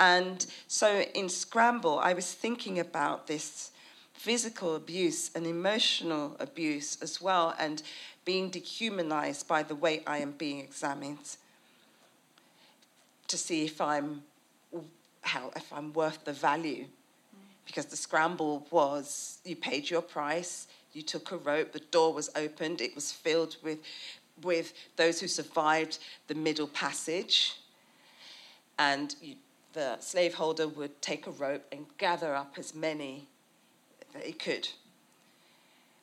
[0.00, 3.70] And so in Scramble, I was thinking about this
[4.16, 7.82] physical abuse and emotional abuse as well, and
[8.24, 11.36] being dehumanized by the way I am being examined
[13.28, 14.22] to see if I'm
[15.22, 16.86] how if I'm worth the value.
[17.66, 22.30] Because the scramble was you paid your price, you took a rope, the door was
[22.36, 23.78] opened, it was filled with
[24.42, 25.98] with those who survived
[26.28, 27.56] the middle passage.
[28.78, 29.36] And you
[29.76, 33.26] the slaveholder would take a rope and gather up as many
[34.16, 34.68] that he could.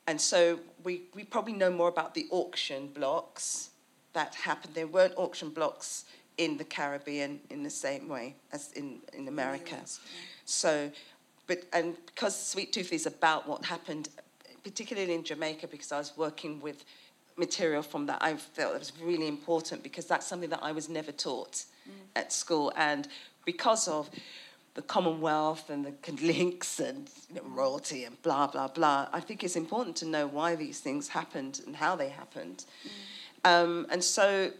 [0.07, 3.69] And so we, we probably know more about the auction blocks
[4.13, 4.75] that happened.
[4.75, 6.05] There weren't auction blocks
[6.37, 9.77] in the Caribbean in the same way as in, in America.
[10.45, 10.91] So,
[11.47, 14.09] but, and because Sweet Tooth is about what happened,
[14.63, 16.83] particularly in Jamaica, because I was working with
[17.37, 20.89] material from that, I felt it was really important because that's something that I was
[20.89, 21.91] never taught mm.
[22.15, 22.73] at school.
[22.75, 23.07] And
[23.45, 24.09] because of
[24.75, 29.43] the Commonwealth and the links and you know, royalty and blah, blah, blah, I think
[29.43, 32.65] it's important to know why these things happened and how they happened.
[33.45, 33.63] Mm.
[33.63, 34.51] Um, and so,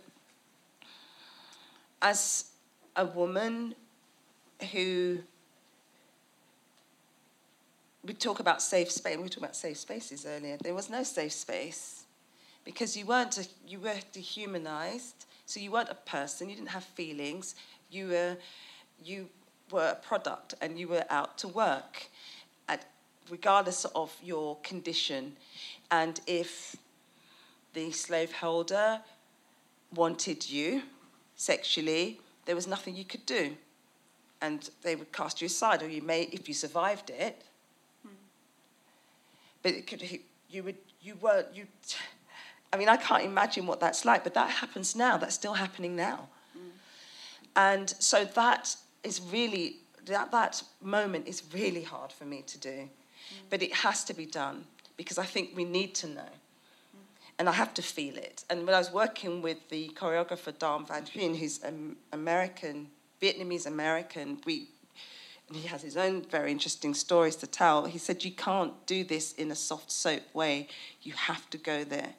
[2.02, 2.45] as
[2.95, 3.73] a woman
[4.71, 5.19] who
[8.06, 9.17] we talk about safe space.
[9.17, 10.58] We talked about safe spaces earlier.
[10.62, 12.04] There was no safe space
[12.65, 15.26] because you weren't a, you were dehumanized.
[15.45, 16.49] So you weren't a person.
[16.49, 17.56] You didn't have feelings.
[17.89, 18.38] You were
[19.04, 19.30] you
[19.73, 22.07] were a product and you were out to work,
[22.69, 22.86] at,
[23.29, 25.33] regardless of your condition.
[25.91, 26.77] And if
[27.73, 29.01] the slaveholder
[29.93, 30.83] wanted you
[31.36, 33.57] sexually, there was nothing you could do.
[34.41, 37.41] And they would cast you aside, or you may, if you survived it.
[38.05, 38.12] Mm.
[39.63, 40.03] But it could,
[40.49, 41.65] you would, you weren't, you,
[42.71, 45.17] I mean, I can't imagine what that's like, but that happens now.
[45.17, 46.29] That's still happening now.
[47.55, 52.89] And so that is really, that, that moment is really hard for me to do.
[53.49, 54.65] But it has to be done
[54.97, 56.29] because I think we need to know.
[57.39, 58.43] And I have to feel it.
[58.49, 62.87] And when I was working with the choreographer Dam Van Huynh, who's um, American,
[63.21, 64.67] Vietnamese American, we,
[65.47, 67.85] and he has his own very interesting stories to tell.
[67.85, 70.67] He said, You can't do this in a soft soap way,
[71.01, 72.13] you have to go there.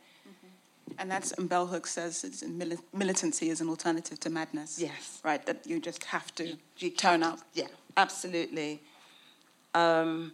[0.99, 2.45] And that's, and Bell Hooks says
[2.93, 4.79] militancy is an alternative to madness.
[4.81, 5.21] Yes.
[5.25, 7.41] Right, that you just have to You turn up.
[7.55, 8.81] Yeah, absolutely.
[9.75, 10.33] Um,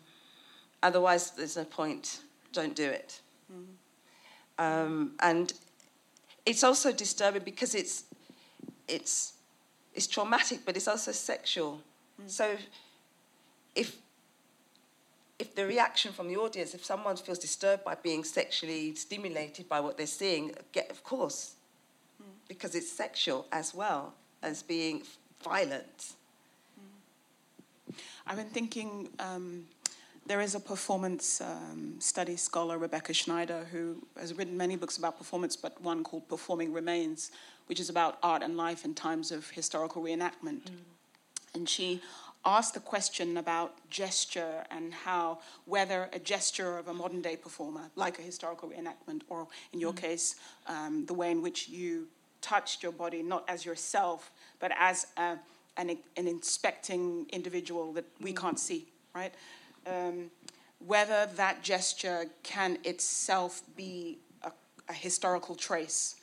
[0.83, 2.21] otherwise, there's no point.
[2.53, 3.21] Don't do it.
[4.59, 5.53] Um, and
[6.45, 8.05] it's also disturbing because it's
[8.87, 9.35] it's
[9.95, 11.81] it's traumatic, but it's also sexual.
[12.27, 12.57] So
[13.75, 13.97] if
[15.41, 19.81] if the reaction from the audience, if someone feels disturbed by being sexually stimulated by
[19.81, 21.55] what they're seeing, get of course,
[22.47, 25.03] because it's sexual as well as being
[25.43, 26.13] violent.
[28.27, 29.65] I've been thinking um,
[30.27, 35.17] there is a performance um, study scholar, Rebecca Schneider, who has written many books about
[35.19, 37.31] performance, but one called Performing Remains,
[37.67, 40.61] which is about art and life in times of historical reenactment.
[41.55, 42.01] And she
[42.45, 47.91] asked the question about gesture and how whether a gesture of a modern day performer,
[47.97, 52.07] like a historical reenactment, or in your case, um, the way in which you
[52.41, 55.37] touched your body, not as yourself, but as a,
[55.77, 59.35] an, an inspecting individual that we can't see, right?
[59.87, 60.31] Um,
[60.87, 64.51] whether that gesture can itself be a,
[64.89, 66.17] a historical trace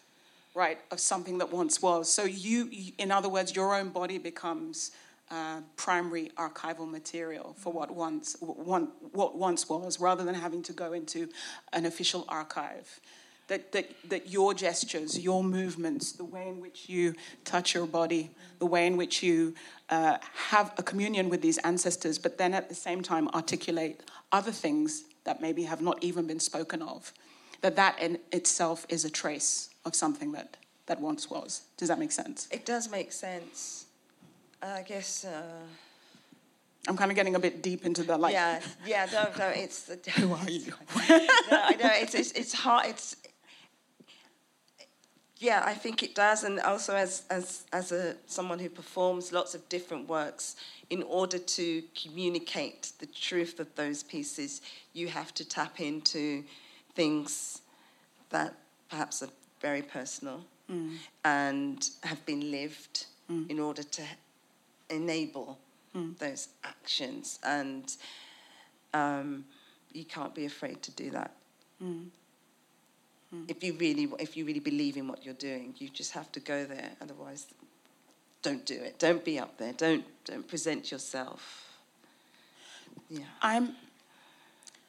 [0.55, 2.09] right, of something that once was.
[2.09, 4.89] So you- in other words, your own body becomes
[5.29, 10.93] uh, primary archival material for what once what once was, rather than having to go
[10.93, 11.29] into
[11.73, 12.99] an official archive.
[13.47, 18.29] That, that, that your gestures, your movements, the way in which you touch your body,
[18.59, 19.55] the way in which you
[19.89, 20.17] uh,
[20.49, 25.05] have a communion with these ancestors, but then at the same time articulate other things
[25.23, 27.13] that maybe have not even been spoken of,
[27.61, 31.61] that that in itself is a trace of something that, that once was.
[31.77, 32.49] Does that make sense?
[32.51, 33.86] It does make sense.
[34.61, 35.25] Uh, I guess.
[35.25, 35.43] Uh,
[36.87, 38.33] I'm kind of getting a bit deep into the like.
[38.33, 39.07] yeah, yeah.
[39.11, 39.47] No, no.
[39.49, 39.91] It's.
[40.15, 40.73] Who are you?
[40.95, 42.87] no, I know it's, it's it's hard.
[42.87, 43.15] It's
[45.39, 49.53] yeah, I think it does, and also as as as a someone who performs lots
[49.53, 50.55] of different works,
[50.89, 54.61] in order to communicate the truth of those pieces,
[54.93, 56.43] you have to tap into
[56.95, 57.61] things
[58.29, 58.53] that
[58.89, 59.29] perhaps are
[59.61, 60.95] very personal mm.
[61.23, 63.49] and have been lived mm.
[63.49, 64.01] in order to
[64.89, 65.57] enable
[65.93, 66.11] hmm.
[66.19, 67.95] those actions, and
[68.93, 69.45] um,
[69.93, 71.31] you can't be afraid to do that.
[71.79, 72.03] Hmm.
[73.29, 73.43] Hmm.
[73.47, 76.39] If you really if you really believe in what you're doing you just have to
[76.39, 77.47] go there otherwise
[78.47, 78.97] don't do it.
[78.97, 79.73] Don't be up there.
[79.73, 81.41] Don't don't present yourself.
[83.09, 83.25] Yeah.
[83.41, 83.75] I'm.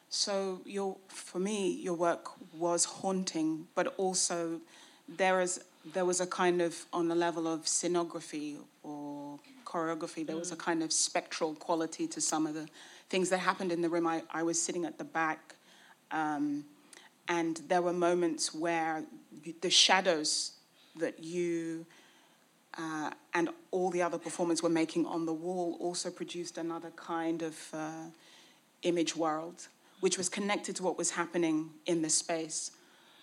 [0.09, 1.57] So your for me,
[1.87, 2.25] your work
[2.57, 4.61] was haunting, but also
[5.07, 5.53] there is
[5.93, 9.18] there was a kind of on the level of scenography or
[9.69, 12.67] choreography, there was a kind of spectral quality to some of the
[13.09, 14.07] things that happened in the room.
[14.07, 15.55] I, I was sitting at the back,
[16.11, 16.65] um,
[17.27, 19.03] and there were moments where
[19.43, 20.53] you, the shadows
[20.95, 21.85] that you
[22.77, 27.41] uh, and all the other performers were making on the wall also produced another kind
[27.41, 28.05] of uh,
[28.83, 29.67] image world,
[29.99, 32.71] which was connected to what was happening in the space,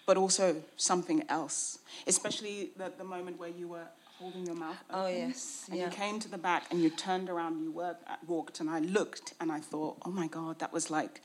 [0.05, 1.79] but also something else.
[2.07, 3.87] Especially the, the moment where you were
[4.19, 5.15] holding your mouth oh, open.
[5.15, 5.87] Oh, yes, And yeah.
[5.87, 9.35] you came to the back and you turned around, you worked, walked, and I looked
[9.41, 11.21] and I thought, oh my God, that was like,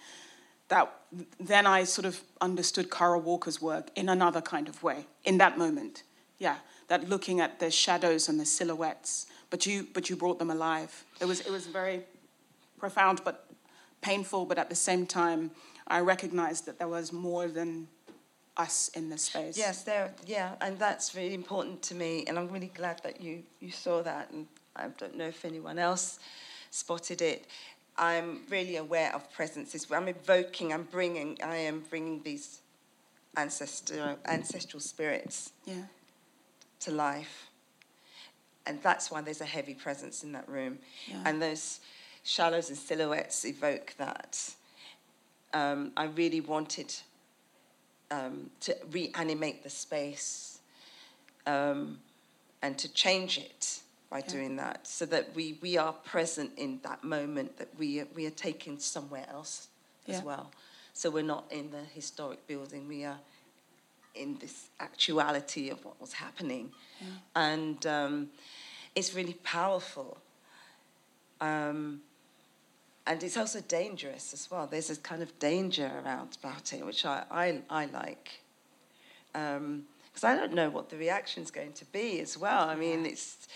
[0.68, 0.92] that.
[1.40, 5.58] Then I sort of understood Kara Walker's work in another kind of way in that
[5.58, 6.04] moment.
[6.38, 10.50] Yeah, that looking at the shadows and the silhouettes, but you, but you brought them
[10.50, 11.06] alive.
[11.20, 12.02] It was, it was very
[12.80, 13.48] profound, but
[14.02, 14.46] painful.
[14.46, 15.52] But at the same time,
[15.88, 17.88] I recognized that there was more than
[18.58, 19.58] us in this space.
[19.58, 23.44] yes there yeah and that's really important to me and i'm really glad that you
[23.62, 26.20] you saw that and i don't know if anyone else
[26.70, 27.48] spotted it
[27.98, 32.62] i'm really aware of presences i'm evoking i'm bringing i am bringing these
[33.38, 35.84] ancestral ancestral spirits Yeah.
[36.82, 37.48] to life.
[38.68, 40.78] And that's why there's a heavy presence in that room.
[41.08, 41.22] Yeah.
[41.26, 41.80] And those
[42.24, 44.54] shadows and silhouettes evoke that.
[45.54, 46.94] Um, I really wanted
[48.12, 50.60] um, to reanimate the space
[51.48, 52.00] um,
[52.62, 54.28] and to change it by Yeah.
[54.34, 58.26] doing that so that we, we are present in that moment, that we are, we
[58.28, 59.68] are taken somewhere else
[60.06, 60.18] Yeah.
[60.18, 60.52] as well.
[60.94, 63.20] So we're not in the historic building, we are
[64.14, 66.72] in this actuality of what was happening.
[67.34, 68.30] And um,
[68.94, 70.18] it's really powerful.
[71.40, 72.02] Um,
[73.12, 74.68] and it's also dangerous as well.
[74.68, 78.40] There's this kind of danger around about it, which I, I, I like.
[79.34, 79.84] Because um,
[80.24, 82.70] I don't know what the reaction's going to be as well.
[82.70, 83.50] I mean, it's.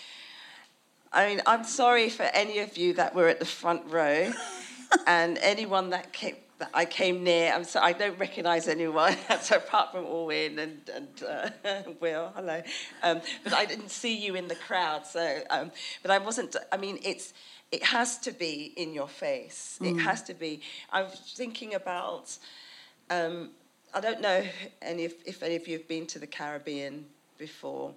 [1.10, 4.30] I mean, I'm sorry for any of you that were at the front row,
[5.06, 7.50] and anyone that came that I came near.
[7.54, 12.30] I'm so I don't recognise anyone so apart from Orwin and and uh, Will.
[12.36, 12.62] Hello,
[13.02, 15.06] um, but I didn't see you in the crowd.
[15.06, 15.70] So, um,
[16.02, 16.56] but I wasn't.
[16.70, 17.32] I mean, it's
[17.72, 19.78] it has to be in your face.
[19.80, 19.96] Mm.
[19.96, 20.60] It has to be.
[20.92, 22.36] I was thinking about.
[23.10, 23.50] Um,
[23.94, 24.44] I don't know
[24.82, 27.06] any if, if any of you have been to the Caribbean
[27.38, 27.92] before,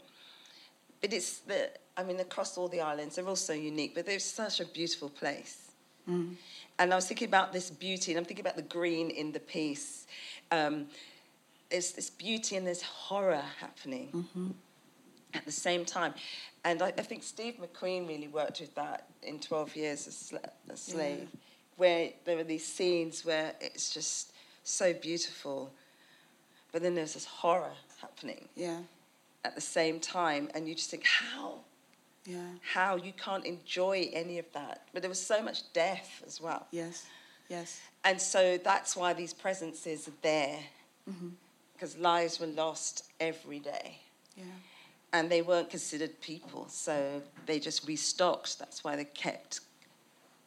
[1.02, 1.70] but it's the.
[1.98, 5.10] I mean, across all the islands, they're all so unique, but they're such a beautiful
[5.10, 5.72] place.
[6.10, 6.36] Mm.
[6.78, 9.40] And I was thinking about this beauty, and I'm thinking about the green in the
[9.40, 10.08] piece.
[10.52, 10.88] Um,
[11.70, 14.48] there's this beauty and there's horror happening mm-hmm.
[15.34, 16.14] At the same time.
[16.64, 20.50] And I, I, think Steve McQueen really worked with that in 12 Years a, Sla-
[20.70, 21.40] a Slave, yeah.
[21.78, 25.72] where there were these scenes where it's just so beautiful,
[26.72, 28.80] but then there's this horror happening yeah.
[29.46, 31.60] at the same time, and you just think, how?
[32.26, 32.42] Yeah.
[32.74, 34.88] How you can't enjoy any of that.
[34.94, 36.68] But there was so much death as well.
[36.72, 37.06] Yes,
[37.48, 37.80] yes.
[38.04, 40.60] And so that's why these presences are there,
[41.10, 41.30] mm-hmm.
[41.74, 44.00] because lives were lost every day.
[44.36, 44.44] Yeah
[45.12, 48.60] and they weren't considered people, so they just restocked.
[48.60, 49.62] That's why they kept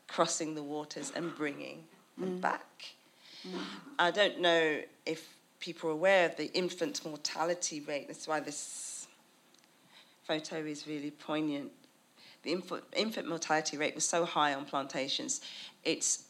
[0.06, 1.84] crossing the waters and bringing
[2.18, 2.40] them mm.
[2.40, 2.94] back.
[3.46, 3.58] Mm.
[3.98, 5.26] I don't know if
[5.58, 8.08] people are aware of the infant mortality rate.
[8.08, 9.06] That's why this
[10.24, 11.70] photo is really poignant.
[12.42, 15.40] The infant, infant mortality rate was so high on plantations.
[15.84, 16.24] It's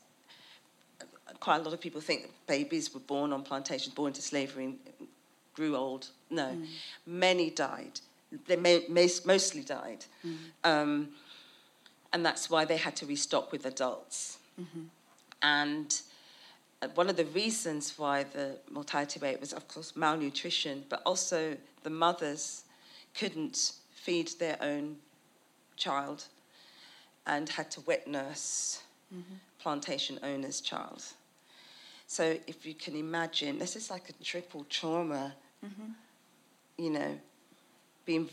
[1.40, 4.78] quite a lot of people think babies were born on plantations, born into slavery, and
[5.54, 6.08] grew old.
[6.30, 6.66] No, mm.
[7.06, 8.00] many died
[8.46, 10.04] they may, may, mostly died.
[10.26, 10.36] Mm-hmm.
[10.64, 11.08] Um,
[12.12, 14.38] and that's why they had to restock with adults.
[14.60, 14.82] Mm-hmm.
[15.42, 16.00] And
[16.82, 21.56] uh, one of the reasons why the mortality rate was, of course, malnutrition, but also
[21.82, 22.64] the mothers
[23.14, 24.96] couldn't feed their own
[25.76, 26.24] child
[27.26, 28.82] and had to wet nurse
[29.14, 29.34] mm-hmm.
[29.58, 31.04] plantation owner's child.
[32.06, 35.92] So if you can imagine, this is like a triple trauma, mm-hmm.
[36.76, 37.18] you know,
[38.04, 38.28] being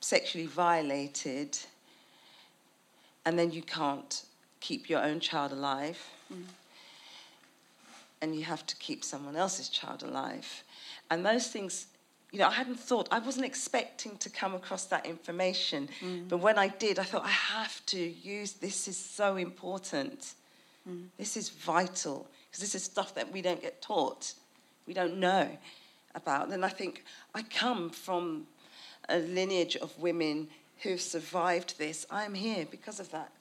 [0.00, 1.58] sexually violated,
[3.24, 4.22] and then you can't
[4.60, 5.98] keep your own child alive,
[6.32, 6.42] mm.
[8.20, 10.64] and you have to keep someone else's child alive.
[11.10, 11.86] And those things,
[12.32, 15.88] you know, I hadn't thought, I wasn't expecting to come across that information.
[16.00, 16.28] Mm.
[16.28, 20.34] But when I did, I thought, I have to use this, is so important.
[20.88, 21.06] Mm.
[21.16, 24.34] This is vital, because this is stuff that we don't get taught,
[24.86, 25.48] we don't know
[26.14, 26.50] about.
[26.52, 28.46] And I think I come from
[29.08, 30.48] a lineage of women
[30.82, 32.06] who've survived this.
[32.10, 33.32] I'm here because of that.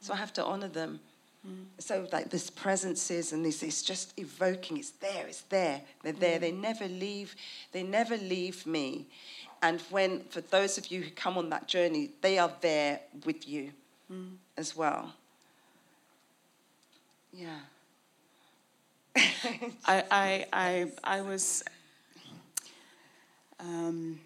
[0.00, 1.00] So I have to honor them.
[1.46, 1.64] Mm.
[1.78, 6.38] So like this presences and this is just evoking, it's there, it's there, they're there,
[6.38, 6.40] mm.
[6.40, 7.34] they never leave,
[7.72, 9.06] they never leave me.
[9.62, 13.48] And when for those of you who come on that journey, they are there with
[13.48, 13.72] you
[14.12, 14.30] mm.
[14.56, 15.14] as well.
[17.32, 17.58] Yeah.
[19.16, 21.64] I, I, I, I was
[23.60, 24.20] um,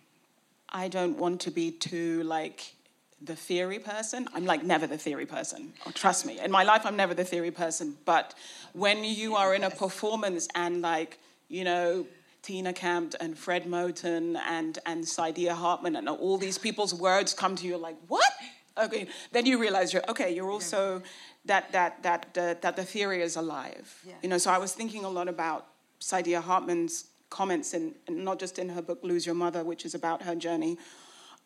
[0.72, 2.74] I don't want to be too like
[3.20, 4.28] the theory person.
[4.34, 5.72] I'm like never the theory person.
[5.86, 6.40] Oh, trust me.
[6.40, 7.96] In my life, I'm never the theory person.
[8.04, 8.34] But
[8.72, 12.06] when you are in a performance and like, you know,
[12.42, 17.54] Tina Campt and Fred Moten and, and Saidiya Hartman and all these people's words come
[17.56, 18.32] to you like, what?
[18.76, 20.34] Okay, then you realize you're okay.
[20.34, 21.02] You're also
[21.44, 24.00] that that that uh, that the theory is alive.
[24.06, 24.14] Yeah.
[24.22, 24.38] You know.
[24.38, 25.66] So I was thinking a lot about
[26.00, 30.22] Saidiya Hartman's comments, in, not just in her book Lose Your Mother, which is about
[30.22, 30.76] her journey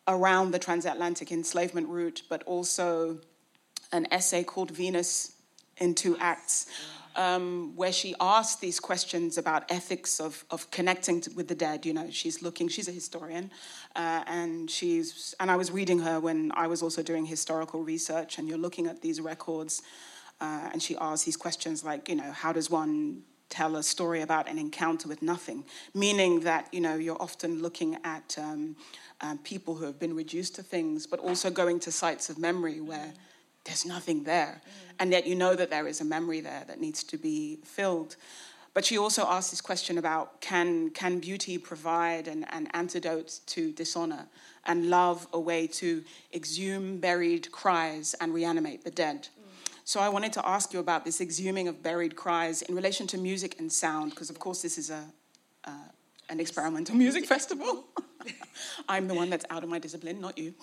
[0.07, 3.19] around the transatlantic enslavement route, but also
[3.91, 5.37] an essay called Venus
[5.77, 6.67] in Two Acts,
[7.15, 11.85] um, where she asked these questions about ethics of, of connecting to, with the dead.
[11.85, 13.49] You know, she's looking, she's a historian,
[13.95, 18.37] uh, and she's, and I was reading her when I was also doing historical research,
[18.37, 19.81] and you're looking at these records,
[20.41, 24.21] uh, and she asks these questions like, you know, how does one tell a story
[24.21, 28.75] about an encounter with nothing, meaning that you know you're often looking at um,
[29.21, 32.79] um, people who have been reduced to things, but also going to sites of memory
[32.79, 33.13] where
[33.65, 34.93] there's nothing there, mm.
[34.99, 38.15] and yet you know that there is a memory there that needs to be filled.
[38.73, 43.71] But she also asked this question about can can beauty provide an, an antidote to
[43.71, 44.27] dishonor
[44.67, 49.29] and love a way to exhume buried cries and reanimate the dead.
[49.87, 53.17] So I wanted to ask you about this exhuming of buried cries in relation to
[53.17, 55.05] music and sound, because of course this is a,
[55.63, 55.71] a
[56.27, 57.85] an experimental music festival.
[58.89, 60.55] I'm the one that's out of my discipline, not you.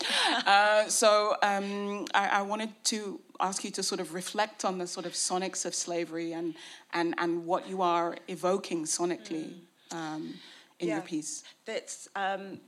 [0.46, 4.86] Uh, so um, I, I, wanted to ask you to sort of reflect on the
[4.86, 6.54] sort of sonics of slavery and
[6.92, 9.54] and and what you are evoking sonically
[9.90, 10.34] um,
[10.80, 11.44] in yeah, your piece.
[11.64, 12.60] That's um,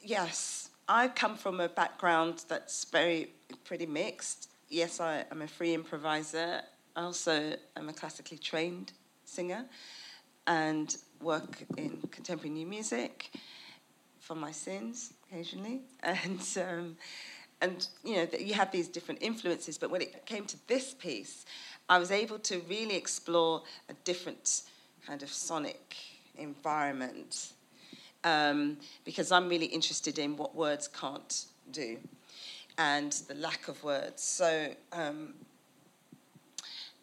[0.00, 0.70] yes.
[0.88, 4.49] I come from a background that's very pretty mixed.
[4.72, 6.62] Yes, I am a free improviser.
[6.94, 8.92] I also am a classically trained
[9.24, 9.64] singer
[10.46, 13.32] and work in contemporary new music
[14.20, 15.80] for my sins occasionally.
[16.04, 16.96] And, um,
[17.60, 19.76] and you know, you have these different influences.
[19.76, 21.46] But when it came to this piece,
[21.88, 24.62] I was able to really explore a different
[25.04, 25.96] kind of sonic
[26.36, 27.54] environment
[28.22, 31.98] um, because I'm really interested in what words can't do
[32.80, 34.22] and the lack of words.
[34.22, 35.34] So um,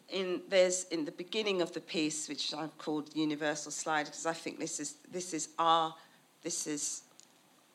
[0.08, 4.32] in there's in the beginning of the piece, which I've called universal slide, because I
[4.32, 5.94] think this is this is our
[6.42, 7.02] this is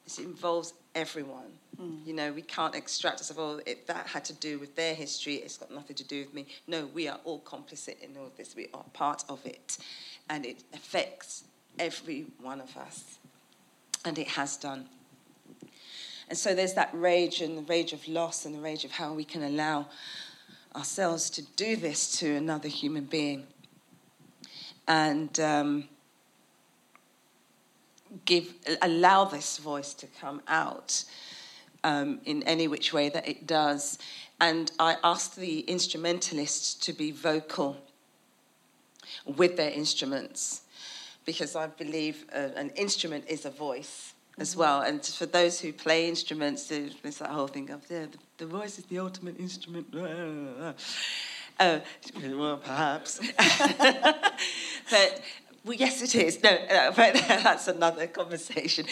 [0.04, 1.52] this involves everyone.
[1.82, 2.06] Mm.
[2.06, 4.94] You know, we can't extract us of all it, that had to do with their
[4.94, 5.36] history.
[5.36, 6.46] It's got nothing to do with me.
[6.68, 8.54] No, we are all complicit in all this.
[8.54, 9.78] We are part of it,
[10.30, 11.46] and it affects
[11.80, 13.18] every one of us,
[14.04, 14.90] and it has done.
[16.34, 19.14] And so there's that rage and the rage of loss and the rage of how
[19.14, 19.86] we can allow
[20.76, 23.46] ourselves to do this to another human being
[24.88, 25.88] and um,
[28.26, 31.04] give allow this voice to come out
[31.84, 34.00] um, in any which way that it does.
[34.42, 37.78] And I asked the instrumentalists to be vocal
[39.24, 40.62] with their instruments
[41.26, 44.82] because I believe uh, an instrument is a voice as well.
[44.82, 48.78] And for those who play instruments, there's that whole thing of yeah, the, the voice
[48.80, 49.88] is the ultimate instrument.
[49.96, 50.74] Uh,
[52.24, 53.20] well, perhaps.
[54.90, 55.22] but
[55.66, 56.44] well, yes, it is.
[56.44, 56.58] No,
[56.96, 58.86] but that's another conversation.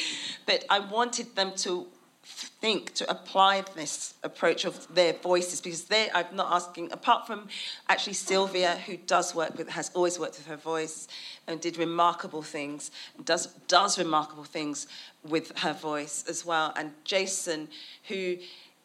[0.45, 1.87] But I wanted them to
[2.31, 7.47] think to apply this approach of their voices because they I'm not asking apart from
[7.89, 11.07] actually Sylvia who does work with has always worked with her voice
[11.47, 12.91] and did remarkable things
[13.25, 14.87] does does remarkable things
[15.27, 17.67] with her voice as well and Jason
[18.07, 18.37] who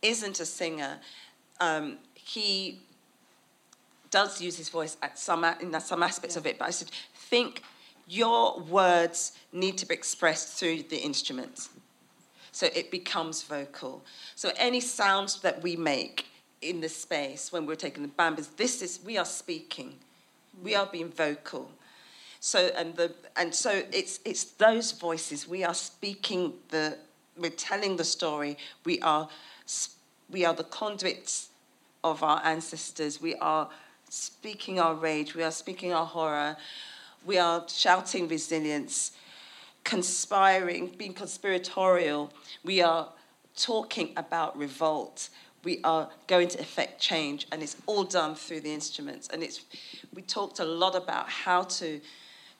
[0.02, 0.98] isn't a singer
[1.60, 2.80] um, he
[4.10, 6.40] does use his voice at some in some aspects yeah.
[6.40, 7.62] of it but I said think
[8.08, 11.70] your words need to be expressed through the instruments
[12.56, 14.02] so it becomes vocal.
[14.34, 16.24] So any sound that we make
[16.62, 19.92] in the space when we're taking the bambas, this is we are speaking,
[20.62, 21.70] we are being vocal.
[22.40, 26.96] So and the and so it's it's those voices we are speaking the
[27.36, 28.56] we're telling the story.
[28.86, 29.28] We are
[30.30, 31.50] we are the conduits
[32.02, 33.20] of our ancestors.
[33.20, 33.68] We are
[34.08, 35.34] speaking our rage.
[35.34, 36.56] We are speaking our horror.
[37.26, 39.12] We are shouting resilience
[39.86, 42.32] conspiring, being conspiratorial.
[42.64, 43.08] We are
[43.56, 45.30] talking about revolt.
[45.62, 49.28] We are going to effect change, and it's all done through the instruments.
[49.32, 49.64] And it's
[50.12, 52.00] we talked a lot about how to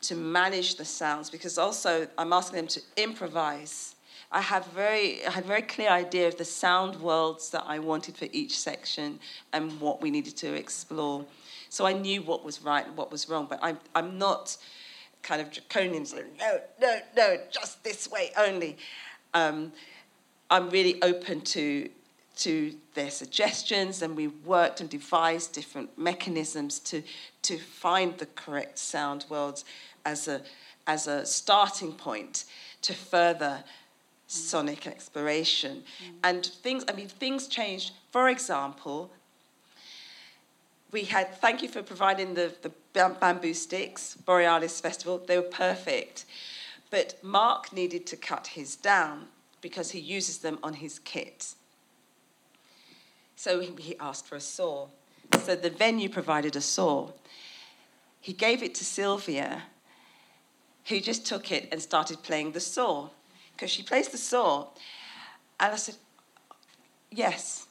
[0.02, 3.96] to manage the sounds because also I'm asking them to improvise.
[4.30, 8.16] I have very I had very clear idea of the sound worlds that I wanted
[8.16, 9.18] for each section
[9.52, 11.24] and what we needed to explore.
[11.70, 14.56] So I knew what was right and what was wrong, but I'm I'm not
[15.26, 16.06] kind of draconian,
[16.38, 18.78] no, no, no, just this way only.
[19.34, 19.72] Um,
[20.48, 21.90] I'm really open to
[22.36, 27.02] to their suggestions, and we worked and devised different mechanisms to
[27.42, 29.64] to find the correct sound worlds
[30.04, 30.42] as a
[30.86, 32.44] as a starting point
[32.82, 33.64] to further
[34.28, 35.82] sonic exploration.
[36.04, 36.14] Mm.
[36.24, 37.92] And things, I mean, things changed.
[38.12, 39.10] For example,
[40.92, 46.24] we had, thank you for providing the, the bamboo sticks, Borealis Festival, they were perfect.
[46.90, 49.26] But Mark needed to cut his down
[49.60, 51.54] because he uses them on his kit.
[53.34, 54.88] So he asked for a saw.
[55.44, 57.10] So the venue provided a saw.
[58.20, 59.62] He gave it to Sylvia,
[60.86, 63.08] who just took it and started playing the saw.
[63.52, 64.68] Because she plays the saw.
[65.58, 65.96] And I said,
[67.10, 67.66] Yes,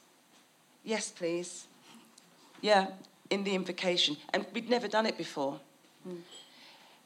[0.84, 1.66] yes, please.
[2.60, 2.88] Yeah,
[3.30, 4.16] in the invocation.
[4.32, 5.60] And we'd never done it before.
[6.08, 6.18] Mm.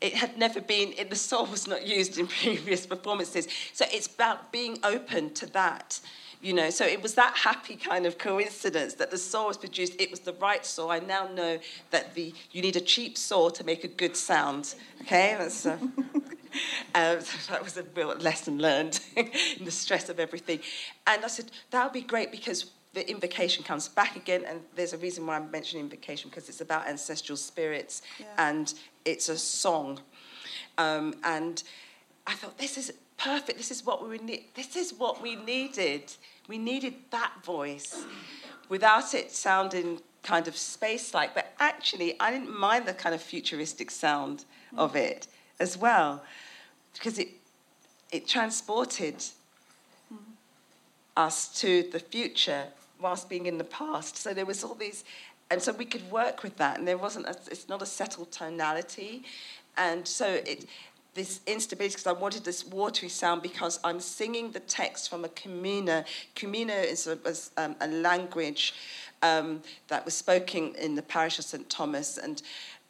[0.01, 3.49] It had never been, it, the saw was not used in previous performances.
[3.73, 6.01] So it's about being open to that.
[6.43, 10.01] You know, so it was that happy kind of coincidence that the saw was produced.
[10.01, 10.91] It was the right saw.
[10.91, 11.59] I now know
[11.91, 14.75] that the you need a cheap saw to make a good sound.
[15.03, 15.77] Okay, that's uh,
[16.95, 17.17] uh,
[17.51, 20.61] that was a real lesson learned in the stress of everything.
[21.07, 24.93] And I said that would be great because the invocation comes back again, and there's
[24.93, 28.27] a reason why I'm mentioning invocation because it's about ancestral spirits yeah.
[28.39, 28.75] and
[29.05, 30.01] it's a song.
[30.77, 31.63] Um, and
[32.27, 33.59] I thought, this is perfect.
[33.59, 34.45] This is what we need.
[34.55, 36.13] This is what we needed.
[36.49, 38.05] We needed that voice,
[38.69, 41.35] without it sounding kind of space-like.
[41.35, 44.45] But actually, I didn't mind the kind of futuristic sound
[44.77, 45.29] of it
[45.61, 46.25] as well,
[46.95, 47.29] because it
[48.11, 49.23] it transported
[51.17, 52.65] us to the future
[53.01, 54.17] whilst being in the past.
[54.17, 55.05] So there was all these,
[55.51, 57.27] and so we could work with that, and there wasn't.
[57.27, 59.25] A, it's not a settled tonality,
[59.77, 60.67] and so it.
[61.13, 65.29] This instability, because I wanted this watery sound, because I'm singing the text from a
[65.29, 66.05] Kumina.
[66.37, 68.75] Kumina is a, was, um, a language
[69.21, 72.43] um, that was spoken in the parish of St Thomas and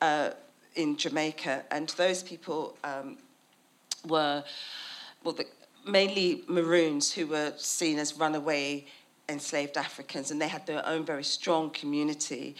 [0.02, 0.30] uh,
[0.74, 3.16] in Jamaica, and those people um,
[4.06, 4.44] were,
[5.24, 5.46] well, the,
[5.86, 8.86] mainly Maroons who were seen as runaway
[9.30, 12.56] enslaved Africans, and they had their own very strong community,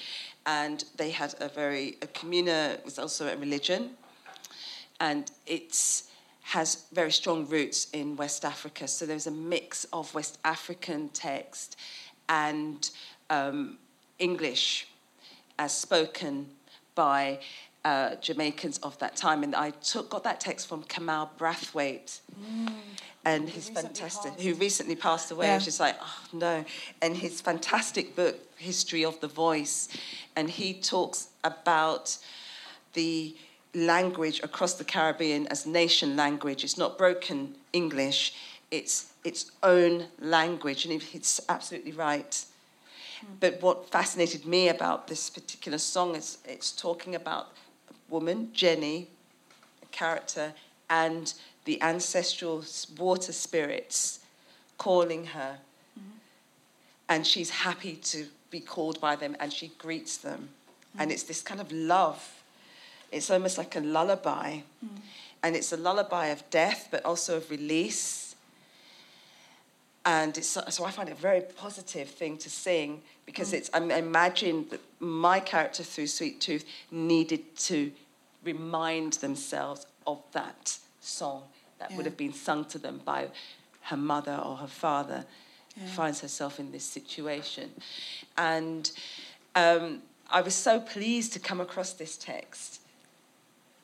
[0.47, 3.91] and they had a very a communa it was also a religion,
[5.01, 6.03] and it
[6.43, 8.89] has very strong roots in West Africa.
[8.89, 11.77] So there's a mix of West African text
[12.29, 12.91] and
[13.29, 13.79] um,
[14.19, 14.89] English
[15.59, 16.49] as spoken
[16.95, 17.39] by
[17.85, 19.43] uh, Jamaicans of that time.
[19.43, 22.21] And I took, got that text from Kamau Brathwaite.
[22.41, 22.73] Mm.
[23.25, 24.43] And his fantastic, passed.
[24.43, 25.59] who recently passed away, yeah.
[25.59, 26.65] which is like, oh no.
[27.03, 29.89] And his fantastic book, History of the Voice.
[30.37, 32.17] And he talks about
[32.95, 33.37] the
[33.75, 36.65] language across the Caribbean as nation language.
[36.65, 38.35] It's not broken English,
[38.71, 40.87] it's its own language.
[40.87, 42.45] And he's absolutely right.
[43.39, 47.49] But what fascinated me about this particular song is it's talking about
[48.11, 49.09] woman, Jenny,
[49.83, 50.53] a character,
[50.89, 51.33] and
[51.65, 52.65] the ancestral
[52.99, 54.21] water spirits
[54.79, 55.59] calling her.
[55.99, 56.11] Mm-hmm.
[57.09, 60.49] And she's happy to be called by them and she greets them.
[60.49, 61.03] Mm-hmm.
[61.03, 62.43] And it's this kind of love.
[63.13, 64.61] It's almost like a lullaby.
[64.85, 64.97] Mm-hmm.
[65.43, 68.31] And it's a lullaby of death, but also of release
[70.05, 73.59] and it's, so I find it a very positive thing to sing because mm.
[73.59, 77.93] it's I imagine that my character through Sweet Tooth needed to
[78.45, 81.43] remind themselves of that song
[81.79, 81.97] that yeah.
[81.97, 83.29] would have been sung to them by
[83.83, 85.25] her mother or her father
[85.77, 85.87] yeah.
[85.89, 87.71] finds herself in this situation
[88.37, 88.91] and
[89.55, 92.81] um, I was so pleased to come across this text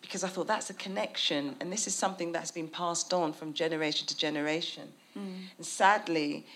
[0.00, 3.52] because I thought that's a connection and this is something that's been passed on from
[3.52, 5.48] generation to generation Mm.
[5.56, 6.46] And sadly,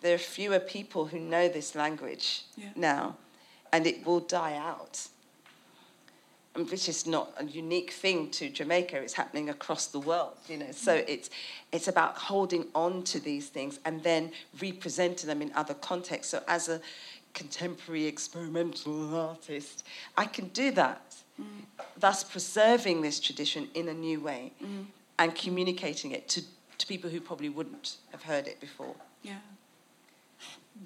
[0.00, 2.70] there are fewer people who know this language yeah.
[2.76, 3.16] now,
[3.72, 5.08] and it will die out.
[6.54, 8.98] And which is not a unique thing to Jamaica.
[8.98, 10.70] It's happening across the world, you know.
[10.70, 11.04] So mm.
[11.08, 11.30] it's
[11.72, 16.30] it's about holding on to these things and then representing them in other contexts.
[16.30, 16.80] So as a
[17.32, 19.86] contemporary experimental artist,
[20.18, 21.14] I can do that.
[21.40, 21.46] Mm.
[21.98, 24.84] Thus preserving this tradition in a new way mm.
[25.18, 26.42] and communicating it to
[26.82, 28.94] to people who probably wouldn't have heard it before.
[29.22, 29.38] Yeah.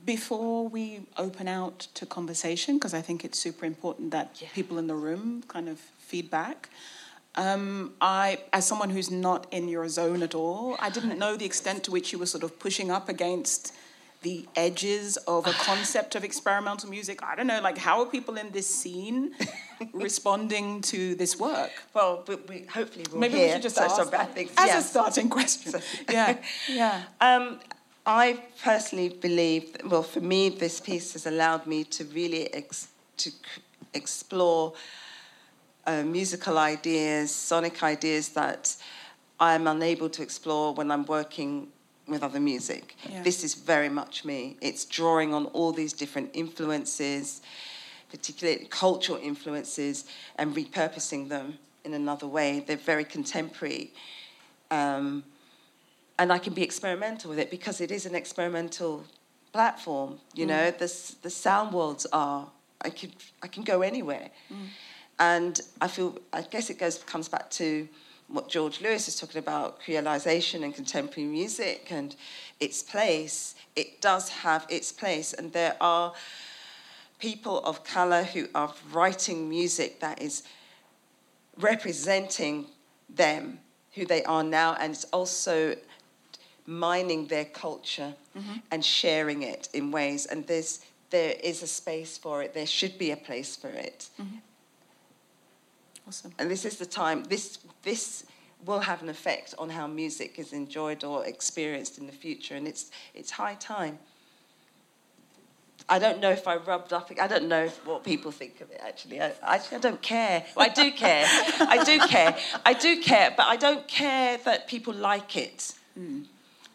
[0.04, 4.48] Before we open out to conversation, because I think it's super important that yeah.
[4.54, 6.70] people in the room kind of feedback.
[7.34, 11.44] Um, I, as someone who's not in your zone at all, I didn't know the
[11.44, 13.74] extent to which you were sort of pushing up against
[14.22, 17.22] the edges of a concept of experimental music.
[17.22, 19.34] I don't know, like how are people in this scene
[19.92, 21.70] responding to this work?
[21.94, 23.46] Well, we, we hopefully we'll maybe hear.
[23.46, 24.84] we should just ask so that as yes.
[24.84, 25.72] a starting question.
[25.72, 25.80] So,
[26.10, 27.02] yeah, yeah.
[27.20, 27.60] Um,
[28.06, 32.88] I personally believe, that, well, for me, this piece has allowed me to really ex-
[33.16, 33.30] to
[33.94, 34.74] explore
[35.86, 38.76] uh, musical ideas, sonic ideas that
[39.40, 41.68] I'm unable to explore when I'm working
[42.06, 42.94] with other music.
[43.10, 43.22] Yeah.
[43.22, 44.56] This is very much me.
[44.60, 47.42] It's drawing on all these different influences,
[48.10, 50.04] particularly cultural influences,
[50.36, 52.62] and repurposing them in another way.
[52.64, 53.92] They're very contemporary.
[54.70, 55.24] Um,
[56.18, 59.04] and I can be experimental with it because it is an experimental
[59.52, 60.18] platform.
[60.34, 60.48] You mm.
[60.48, 62.48] know, the, the sound worlds are,
[62.80, 63.12] I can,
[63.42, 64.30] I can go anywhere.
[64.52, 64.66] Mm.
[65.18, 67.88] And I feel, I guess it goes comes back to
[68.28, 72.16] what George Lewis is talking about, creolization and contemporary music and
[72.58, 75.32] its place, it does have its place.
[75.32, 76.12] And there are
[77.18, 80.42] people of color who are writing music that is
[81.58, 82.66] representing
[83.08, 83.60] them,
[83.94, 85.76] who they are now, and it's also
[86.66, 88.54] mining their culture mm-hmm.
[88.70, 90.26] and sharing it in ways.
[90.26, 94.08] And there's, there is a space for it, there should be a place for it.
[94.20, 94.36] Mm-hmm.
[96.08, 96.32] Awesome.
[96.38, 98.24] And this is the time, this, this
[98.64, 102.66] will have an effect on how music is enjoyed or experienced in the future, and
[102.66, 103.98] it's, it's high time.
[105.88, 107.12] I don't know if I rubbed up.
[107.20, 108.80] I don't know what people think of it.
[108.84, 110.44] Actually, I, actually, I don't care.
[110.56, 111.24] Well, I do care.
[111.28, 112.36] I do care.
[112.64, 115.74] I do care, but I don't care that people like it.
[115.98, 116.24] Mm.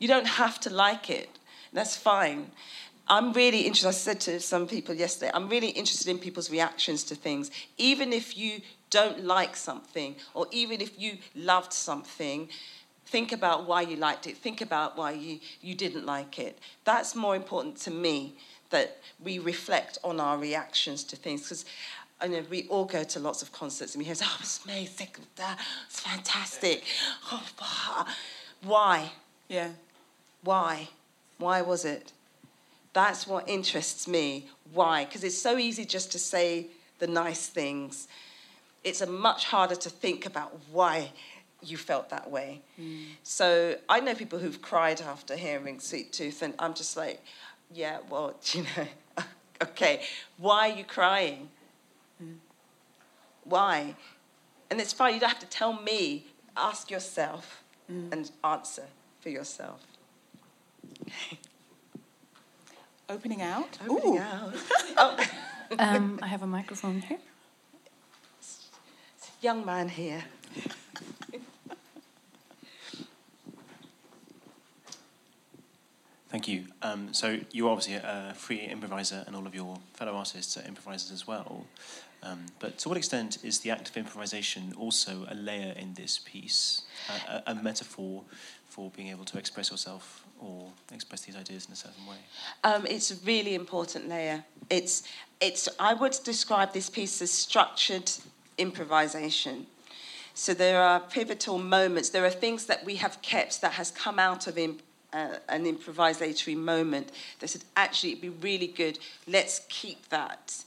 [0.01, 1.29] You don't have to like it.
[1.71, 2.49] That's fine.
[3.07, 3.87] I'm really interested.
[3.87, 7.51] I said to some people yesterday, I'm really interested in people's reactions to things.
[7.77, 12.49] Even if you don't like something, or even if you loved something,
[13.05, 14.37] think about why you liked it.
[14.37, 16.57] Think about why you, you didn't like it.
[16.83, 18.33] That's more important to me
[18.71, 21.63] that we reflect on our reactions to things because
[22.19, 25.09] I know we all go to lots of concerts and we hear, oh, it's amazing,
[25.87, 26.85] it's fantastic.
[27.31, 28.07] Oh,
[28.63, 29.11] why?
[29.47, 29.69] Yeah.
[30.43, 30.89] Why?
[31.37, 32.13] Why was it?
[32.93, 34.47] That's what interests me.
[34.73, 35.05] Why?
[35.05, 36.67] Because it's so easy just to say
[36.99, 38.07] the nice things.
[38.83, 41.11] It's a much harder to think about why
[41.61, 42.61] you felt that way.
[42.79, 43.05] Mm.
[43.23, 47.21] So I know people who've cried after hearing Sweet Tooth, and I'm just like,
[47.73, 49.23] yeah, well, you know,
[49.61, 50.01] okay,
[50.37, 51.49] why are you crying?
[52.21, 52.35] Mm.
[53.43, 53.95] Why?
[54.69, 56.25] And it's fine, you don't have to tell me.
[56.57, 58.11] Ask yourself mm.
[58.11, 58.83] and answer
[59.21, 59.81] for yourself.
[63.09, 63.77] Opening out.
[63.87, 64.19] Opening Ooh.
[64.19, 64.53] out.
[64.97, 65.17] oh.
[65.79, 67.17] um, I have a microphone here.
[69.41, 70.23] Young man here.
[76.29, 76.65] Thank you.
[76.81, 81.11] Um, so you're obviously a free improviser, and all of your fellow artists are improvisers
[81.11, 81.65] as well.
[82.23, 86.19] Um, but to what extent is the act of improvisation also a layer in this
[86.19, 88.23] piece, a, a, a metaphor
[88.69, 92.17] for being able to express yourself or express these ideas in a certain way?
[92.63, 94.43] Um, it's a really important layer.
[94.69, 95.03] It's,
[95.39, 98.11] it's, I would describe this piece as structured
[98.57, 99.67] improvisation.
[100.33, 102.09] So there are pivotal moments.
[102.09, 104.81] There are things that we have kept that has come out of imp-
[105.13, 108.97] uh, an improvisatory moment that said, actually, it'd be really good.
[109.27, 110.63] Let's keep that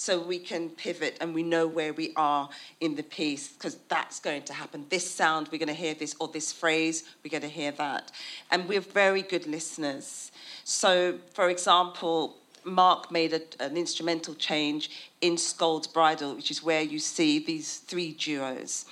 [0.00, 2.48] so we can pivot and we know where we are
[2.80, 4.86] in the piece because that's going to happen.
[4.88, 8.10] This sound, we're going to hear this, or this phrase, we're going to hear that.
[8.50, 10.32] And we're very good listeners.
[10.64, 16.80] So, for example, Mark made a, an instrumental change in Scold's Bridle, which is where
[16.80, 18.86] you see these three duos.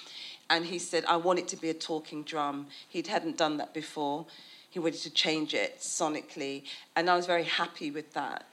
[0.50, 2.66] And he said, I want it to be a talking drum.
[2.86, 4.26] He hadn't done that before.
[4.68, 6.64] He wanted to change it sonically.
[6.96, 8.44] And I was very happy with that.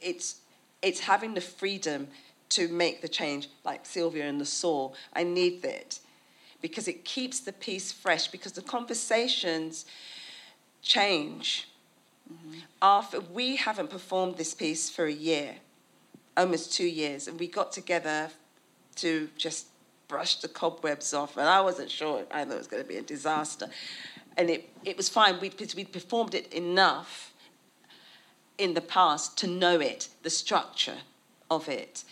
[0.00, 0.36] It's
[0.84, 2.08] it's having the freedom
[2.50, 4.92] to make the change, like Sylvia and the saw.
[5.12, 5.98] I need that
[6.60, 9.86] because it keeps the piece fresh, because the conversations
[10.82, 11.68] change.
[12.32, 12.58] Mm-hmm.
[12.80, 15.56] After we haven't performed this piece for a year,
[16.36, 18.30] almost two years, and we got together
[18.96, 19.66] to just
[20.08, 22.96] brush the cobwebs off, and I wasn't sure I thought it was going to be
[22.96, 23.68] a disaster.
[24.36, 27.33] And it, it was fine we'd, we'd performed it enough
[28.58, 30.98] in the past to know it, the structure
[31.50, 32.04] of it.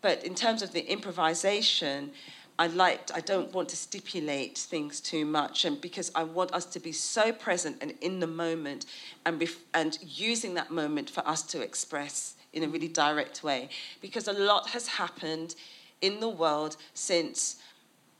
[0.00, 2.12] But in terms of the improvisation,
[2.58, 6.66] I liked, I don't want to stipulate things too much, and because I want us
[6.66, 8.86] to be so present and in the moment
[9.26, 13.70] and, bef- and using that moment for us to express in a really direct way.
[14.00, 15.56] Because a lot has happened
[16.00, 17.56] in the world since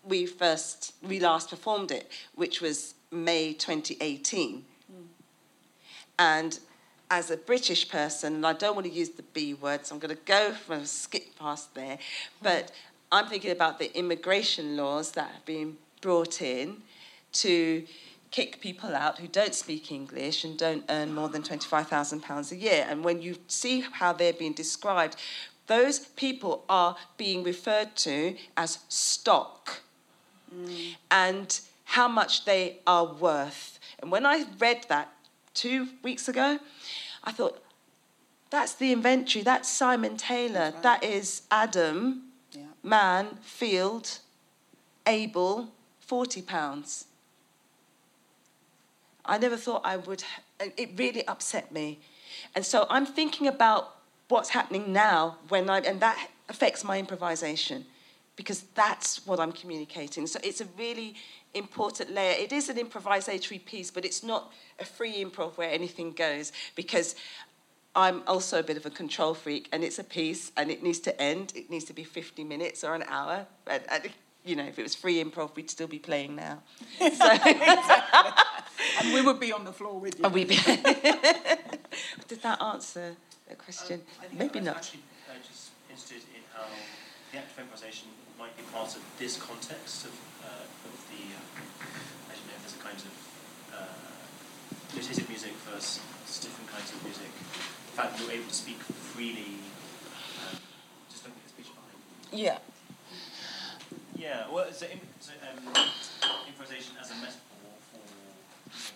[0.02, 4.64] we first, we last performed it, which was May 2018.
[4.92, 5.04] Mm.
[6.18, 6.58] And
[7.14, 10.00] as a British person, and I don't want to use the B word, so I'm
[10.00, 11.96] going to go from skip past there,
[12.42, 12.72] but
[13.12, 16.82] I'm thinking about the immigration laws that have been brought in
[17.44, 17.84] to
[18.32, 22.84] kick people out who don't speak English and don't earn more than £25,000 a year.
[22.88, 25.14] And when you see how they're being described,
[25.68, 29.82] those people are being referred to as stock
[30.52, 30.96] mm.
[31.12, 33.78] and how much they are worth.
[34.00, 35.12] And when I read that
[35.54, 36.58] two weeks ago,
[37.24, 37.62] I thought,
[38.50, 40.82] that's the inventory, that's Simon Taylor, right.
[40.82, 42.62] that is Adam, yeah.
[42.82, 44.18] man, field,
[45.06, 47.06] Abel, 40 pounds.
[49.24, 50.22] I never thought I would,
[50.60, 51.98] it really upset me.
[52.54, 53.96] And so I'm thinking about
[54.28, 57.86] what's happening now when I, and that affects my improvisation
[58.36, 60.26] because that's what I'm communicating.
[60.26, 61.14] So it's a really
[61.54, 62.34] important layer.
[62.38, 67.14] It is an improvisatory piece, but it's not a free improv where anything goes because
[67.96, 70.98] I'm also a bit of a control freak and it's a piece and it needs
[71.00, 71.52] to end.
[71.54, 73.46] It needs to be 50 minutes or an hour.
[73.66, 74.10] And, and
[74.44, 76.62] you know, if it was free improv, we'd still be playing now.
[76.98, 77.30] So.
[79.00, 80.28] and we would be on the floor with you.
[80.28, 80.56] We'd be
[82.28, 83.16] Did that answer
[83.48, 84.02] the question?
[84.20, 84.76] Um, Maybe I'm not.
[84.76, 86.64] Actually, uh, just interested in how
[87.32, 88.08] the act of improvisation
[88.38, 91.42] might be part of this context of, uh, of the, uh,
[92.28, 93.14] I don't know if there's a kind of
[93.72, 96.00] uh, notated music versus
[96.42, 97.30] different kinds of music.
[97.30, 99.62] The fact that you're able to speak freely,
[100.42, 100.58] um,
[101.10, 101.98] just looking at speech behind.
[102.32, 102.58] Yeah.
[104.16, 104.86] Yeah, well, so,
[105.20, 105.74] so um,
[106.48, 108.02] improvisation as a metaphor for.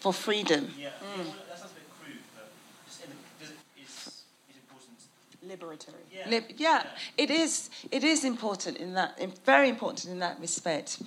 [0.01, 0.73] For freedom.
[0.79, 2.51] Yeah, yeah, well, that sounds a bit crude, but
[2.87, 4.99] just in the, does it, is, is important.
[5.47, 5.95] Liberatory.
[6.13, 6.29] Yeah.
[6.29, 6.85] Lib- yeah,
[7.17, 7.71] it is.
[7.93, 11.01] It is important in that, in, very important in that respect.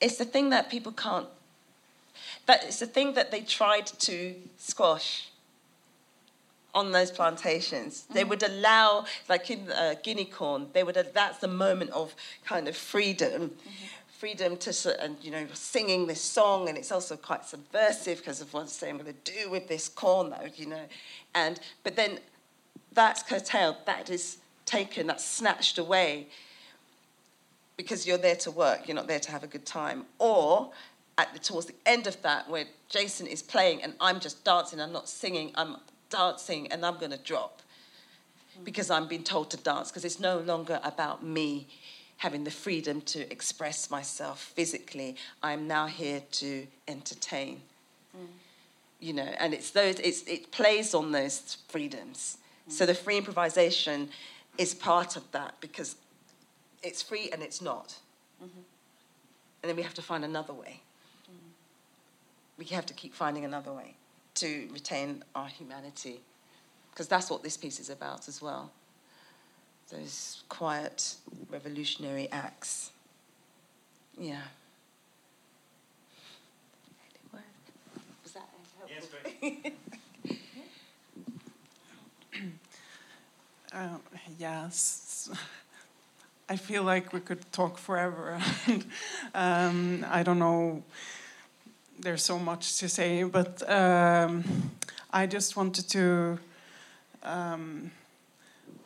[0.00, 1.26] It's the thing that people can't.
[2.46, 5.30] That it's the thing that they tried to squash.
[6.74, 10.96] On those plantations, they would allow, like in uh, guinea corn, they would.
[11.14, 13.52] That's the moment of kind of freedom,
[14.18, 18.52] freedom to and you know singing this song, and it's also quite subversive because of
[18.52, 20.82] what I'm going to do with this corn, though, you know,
[21.32, 22.18] and but then
[22.94, 26.28] that's curtailed, that is taken, that's snatched away
[27.76, 30.04] because you're there to work, you're not there to have a good time.
[30.18, 30.70] Or
[31.18, 34.80] at the, towards the end of that, where Jason is playing and I'm just dancing,
[34.80, 35.76] I'm not singing, I'm
[36.08, 37.60] dancing and I'm going to drop
[38.62, 41.66] because I'm being told to dance because it's no longer about me
[42.18, 45.16] having the freedom to express myself physically.
[45.42, 47.62] I'm now here to entertain.
[48.16, 48.26] Mm.
[49.00, 52.38] You know, and it's those it's it plays on those freedoms.
[52.68, 54.08] So the free improvisation
[54.56, 55.96] is part of that because
[56.82, 57.94] it's free and it's not.
[58.42, 58.60] Mm-hmm.
[59.62, 60.80] And then we have to find another way.
[61.24, 61.48] Mm-hmm.
[62.58, 63.94] We have to keep finding another way
[64.36, 66.20] to retain our humanity.
[66.90, 68.70] Because that's what this piece is about as well.
[69.90, 71.16] Those quiet
[71.50, 72.90] revolutionary acts.
[74.18, 74.40] Yeah.
[78.22, 78.48] Was that
[78.88, 79.40] Yeah, it's helpful?
[79.40, 79.74] great.
[83.74, 83.98] Uh,
[84.38, 85.28] yes.
[86.48, 88.38] I feel like we could talk forever.
[89.34, 90.84] um, I don't know.
[91.98, 94.44] There's so much to say, but um,
[95.12, 96.38] I just wanted to
[97.24, 97.90] um,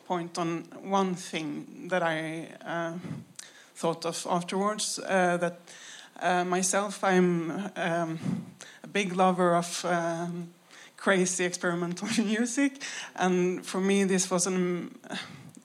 [0.07, 2.93] point on one thing that I uh,
[3.75, 4.97] thought of afterwards.
[4.97, 5.59] Uh, that
[6.19, 8.17] uh, myself, I'm um,
[8.83, 10.49] a big lover of um,
[10.99, 12.81] crazy experimental music,
[13.15, 14.97] and for me, this was an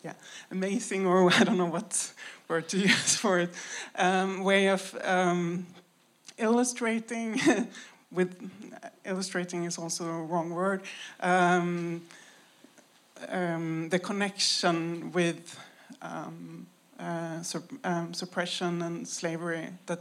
[0.03, 0.15] yeah
[0.51, 2.13] amazing, or I don't know what
[2.49, 3.51] word to use for it,
[3.97, 5.67] um, way of um,
[6.39, 7.41] illustrating.
[8.11, 8.31] with
[9.05, 10.83] illustrating is also a wrong word.
[11.19, 12.03] Um,
[13.29, 15.59] um, the connection with
[16.01, 16.67] um,
[16.99, 17.43] uh,
[17.83, 20.01] um, suppression and slavery that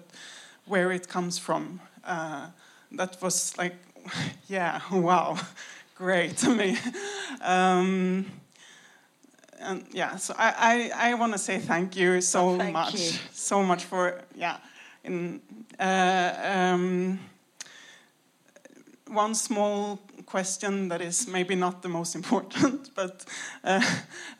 [0.65, 1.79] where it comes from.
[2.03, 2.47] Uh,
[2.91, 3.75] that was like,
[4.47, 5.37] yeah, wow,
[5.95, 6.77] great to me.
[7.41, 8.25] Um,
[9.59, 12.93] and yeah, so I, I, I want to say thank you so Oh, thank much,
[12.95, 13.11] you.
[13.31, 14.57] so much for yeah.
[15.03, 15.41] In
[15.79, 17.19] uh, um,
[19.07, 23.25] one small question that is maybe not the most important, but
[23.63, 23.81] uh,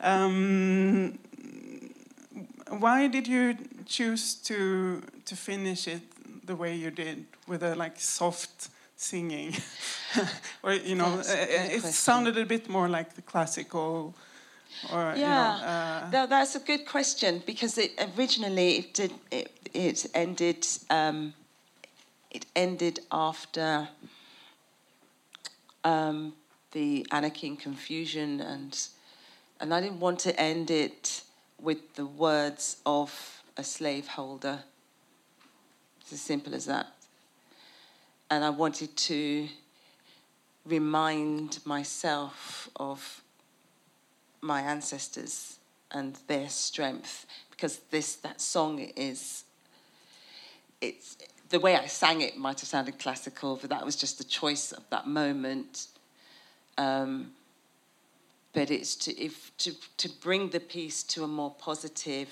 [0.00, 1.18] um,
[2.78, 3.56] why did you
[3.86, 6.02] choose to to finish it
[6.46, 8.68] the way you did with a like soft
[9.04, 9.54] singing,
[10.62, 11.92] or you know, That's a good it question.
[11.92, 14.14] sounded a bit more like the classical,
[14.92, 19.12] or you know, Yeah, uh, Tha- that's a good question because it originally it did
[19.30, 21.34] it, it ended um,
[22.30, 23.88] it ended after
[25.84, 26.32] um,
[26.72, 28.88] the anarchy and confusion and
[29.60, 31.22] and I didn't want to end it
[31.60, 34.64] with the words of a slaveholder.
[36.00, 36.86] It's as simple as that.
[38.30, 39.48] And I wanted to
[40.66, 43.22] remind myself of
[44.40, 45.58] my ancestors
[45.90, 49.44] and their strength because this that song is
[50.80, 51.16] it's
[51.48, 54.72] the way I sang it might have sounded classical, but that was just the choice
[54.72, 55.86] of that moment.
[56.76, 57.32] Um,
[58.52, 62.28] but it's to if to to bring the piece to a more positive,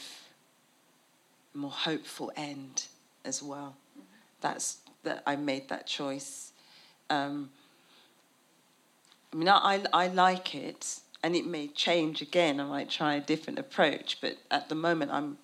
[1.55, 2.87] more hopeful end
[3.25, 3.77] as well.
[4.41, 6.53] That's that I made that choice.
[7.11, 7.51] Um,
[9.33, 12.61] I mean, I, I like it, and it may change again.
[12.61, 15.39] I might try a different approach, but at the moment, I'm,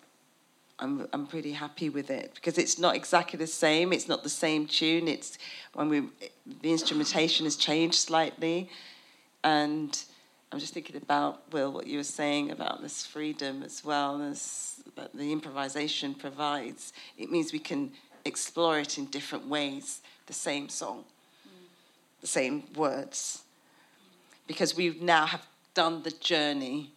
[0.79, 3.93] I'm, I'm pretty happy with it because it's not exactly the same.
[3.93, 5.09] It's not the same tune.
[5.09, 5.39] It's
[5.73, 6.03] when we,
[6.63, 8.71] the instrumentation has changed slightly,
[9.43, 9.99] and
[10.53, 14.83] I'm just thinking about Will, what you were saying about this freedom as well as
[14.97, 16.93] that the improvisation provides.
[17.19, 17.93] It means we can
[18.25, 21.05] explore it in different ways, the same song,
[21.47, 21.51] mm.
[22.21, 23.43] the same words.
[24.47, 26.91] Because we now have done the journey.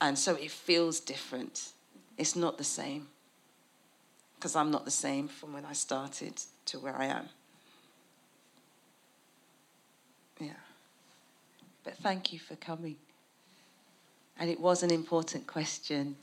[0.00, 1.70] And so it feels different.
[2.18, 3.08] It's not the same.
[4.36, 6.34] Because I'm not the same from when I started
[6.66, 7.28] to where I am.
[10.38, 10.50] Yeah.
[11.82, 12.96] But thank you for coming.
[14.38, 16.16] And it was an important question.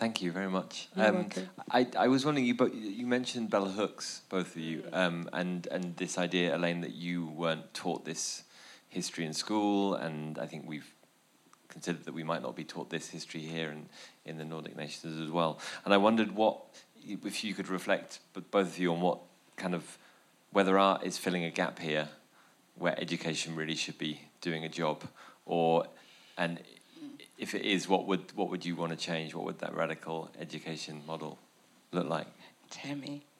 [0.00, 0.88] Thank you very much.
[0.96, 1.28] Um.
[1.70, 5.66] I, I was wondering, you, bo- you mentioned Bella Hooks, both of you, um, and,
[5.66, 8.44] and this idea, Elaine, that you weren't taught this
[8.88, 10.90] history in school, and I think we've
[11.68, 13.90] considered that we might not be taught this history here in,
[14.24, 15.60] in the Nordic nations as well.
[15.84, 16.56] And I wondered what,
[17.06, 19.18] if you could reflect, but both of you, on what
[19.56, 19.98] kind of,
[20.50, 22.08] whether art is filling a gap here
[22.76, 25.04] where education really should be doing a job,
[25.44, 25.84] or,
[26.38, 26.58] and
[27.40, 29.34] if it is, what would what would you want to change?
[29.34, 31.38] What would that radical education model
[31.90, 32.28] look like?
[32.70, 33.22] Tammy.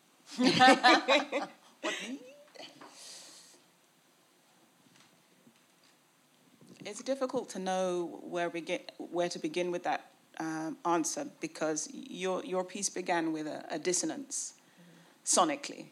[6.86, 12.42] It's difficult to know where begin, where to begin with that um, answer because your
[12.42, 14.55] your piece began with a, a dissonance,
[15.22, 15.84] sonically,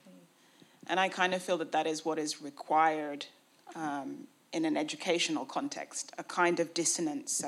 [0.87, 3.27] and I kind of feel that that is what is required
[3.77, 7.43] um, in an educational context, a kind of dissonance,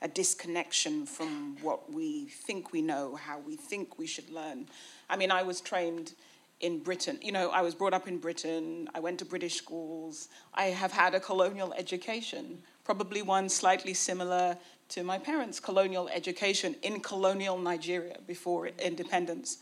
[0.00, 4.66] a disconnection from what we think we know, how we think we should learn.
[5.10, 6.12] I mean, I was trained
[6.60, 7.18] in Britain.
[7.22, 8.88] You know, I was brought up in Britain.
[8.94, 10.28] I went to British schools.
[10.54, 14.56] I have had a colonial education, probably one slightly similar
[14.90, 19.58] to my parents' colonial education in colonial Nigeria before independence.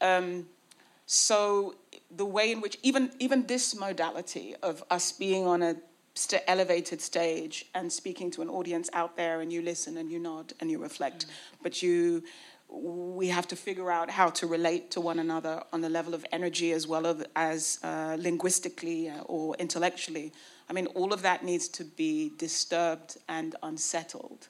[0.00, 0.46] Um,
[1.06, 1.74] so
[2.14, 5.76] the way in which even even this modality of us being on a
[6.14, 10.18] st- elevated stage and speaking to an audience out there, and you listen and you
[10.18, 11.26] nod and you reflect,
[11.62, 12.22] but you
[12.72, 16.24] we have to figure out how to relate to one another on the level of
[16.30, 20.32] energy as well as uh, linguistically uh, or intellectually.
[20.68, 24.48] I mean, all of that needs to be disturbed and unsettled.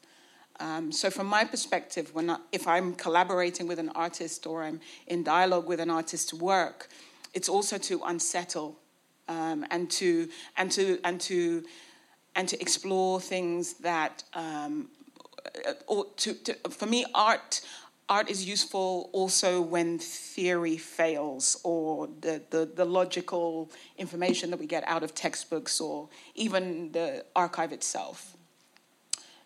[0.59, 4.81] Um, so, from my perspective, when I, if I'm collaborating with an artist or I'm
[5.07, 6.89] in dialogue with an artist's work,
[7.33, 8.79] it's also to unsettle
[9.29, 11.65] um, and to and to and to
[12.37, 14.89] and to explore things that um,
[15.67, 17.61] uh, or to, to for me art
[18.11, 24.67] art is useful also when theory fails or the, the, the logical information that we
[24.67, 28.37] get out of textbooks or even the archive itself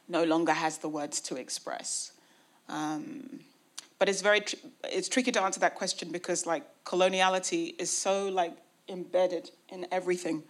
[0.08, 2.12] no longer has the words to express.
[2.68, 3.40] Um,
[3.98, 8.28] but it's very tr- it's tricky to answer that question because like coloniality is so
[8.28, 8.52] like
[8.88, 10.42] embedded in everything.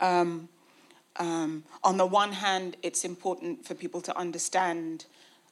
[0.00, 0.48] Um,
[1.16, 5.06] um, on the one hand, it's important for people to understand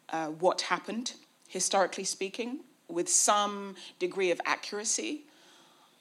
[0.09, 1.15] uh, what happened,
[1.49, 5.25] historically speaking, with some degree of accuracy.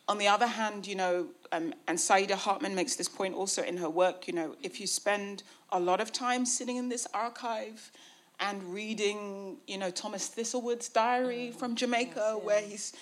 [0.08, 3.78] On the other hand, you know, um, and Saidiya Hartman makes this point also in
[3.78, 7.92] her work, you know, if you spend a lot of time sitting in this archive
[8.40, 12.94] and reading, you know, Thomas Thistlewood's diary from Jamaica, where he's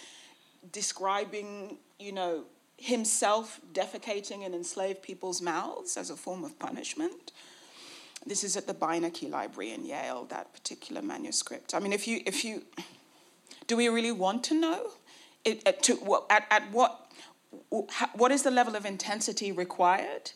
[0.71, 2.43] describing, you know,
[2.77, 7.31] himself defecating in enslaved people's mouths as a form of punishment.
[8.25, 11.73] This is at the Beinecke Library in Yale, that particular manuscript.
[11.73, 12.63] I mean, if you, if you,
[13.67, 14.91] do we really want to know?
[15.45, 17.09] It, at, to, at, at what,
[18.13, 20.31] what is the level of intensity required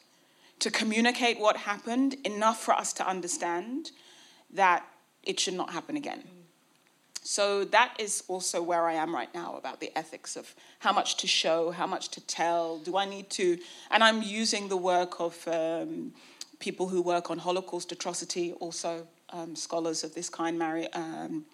[0.59, 3.91] to communicate what happened enough for us to understand
[4.53, 4.85] that
[5.23, 6.23] it should not happen again?
[7.23, 11.17] So that is also where I am right now about the ethics of how much
[11.17, 12.79] to show, how much to tell.
[12.79, 13.59] Do I need to?
[13.91, 16.13] And I'm using the work of um,
[16.59, 21.45] people who work on Holocaust atrocity, also um, scholars of this kind, Mary, um,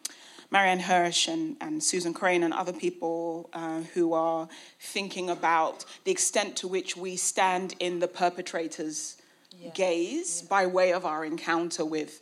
[0.51, 4.47] Marianne Hirsch and, and Susan Crane and other people uh, who are
[4.79, 9.17] thinking about the extent to which we stand in the perpetrator's
[9.73, 12.21] gaze by way of our encounter with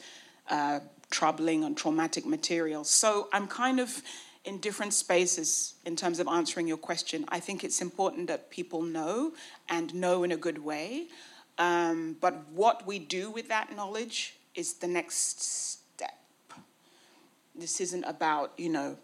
[0.50, 0.80] uh,
[1.16, 2.84] troubling and traumatic material.
[2.84, 4.04] So I'm kind of
[4.44, 7.24] in different spaces in terms of answering your question.
[7.30, 9.32] I think it's important that people know
[9.70, 11.08] and know in a good way.
[11.58, 16.20] Um, but what we do with that knowledge is the next step.
[17.56, 18.98] This isn't about, you know,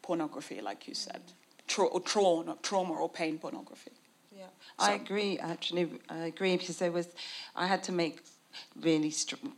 [0.00, 1.22] pornography, like you said,
[1.66, 3.96] Tra- or trauma, trauma or pain pornography.
[4.30, 4.44] Yeah,
[4.78, 5.38] I agree.
[5.40, 7.08] Actually, I agree because there was,
[7.56, 8.20] I had to make
[8.80, 9.50] really str-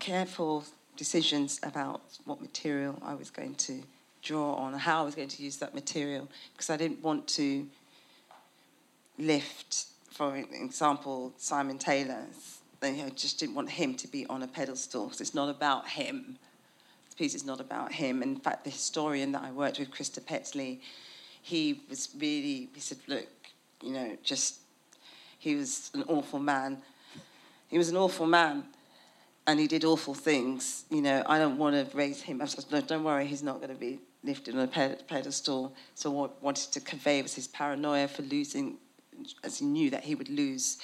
[0.00, 0.64] careful
[0.96, 3.82] decisions about what material I was going to
[4.22, 7.66] draw on, how I was going to use that material, because I didn't want to
[9.18, 12.24] lift, for example, Simon Taylor.
[12.82, 15.10] You know, just didn't want him to be on a pedestal.
[15.10, 16.36] So it's not about him.
[17.06, 18.22] This piece is not about him.
[18.22, 20.80] In fact, the historian that I worked with, Christer Petley,
[21.40, 23.26] he was really, he said, look,
[23.82, 24.56] you know, just,
[25.38, 26.82] he was an awful man.
[27.68, 28.64] He was an awful man
[29.46, 30.84] and he did awful things.
[30.90, 32.40] You know, I don't want to raise him.
[32.40, 35.74] I said, no, don't worry, he's not going to be lifted on a pedestal.
[35.94, 38.78] So what I wanted to convey was his paranoia for losing
[39.42, 40.78] as he knew that he would lose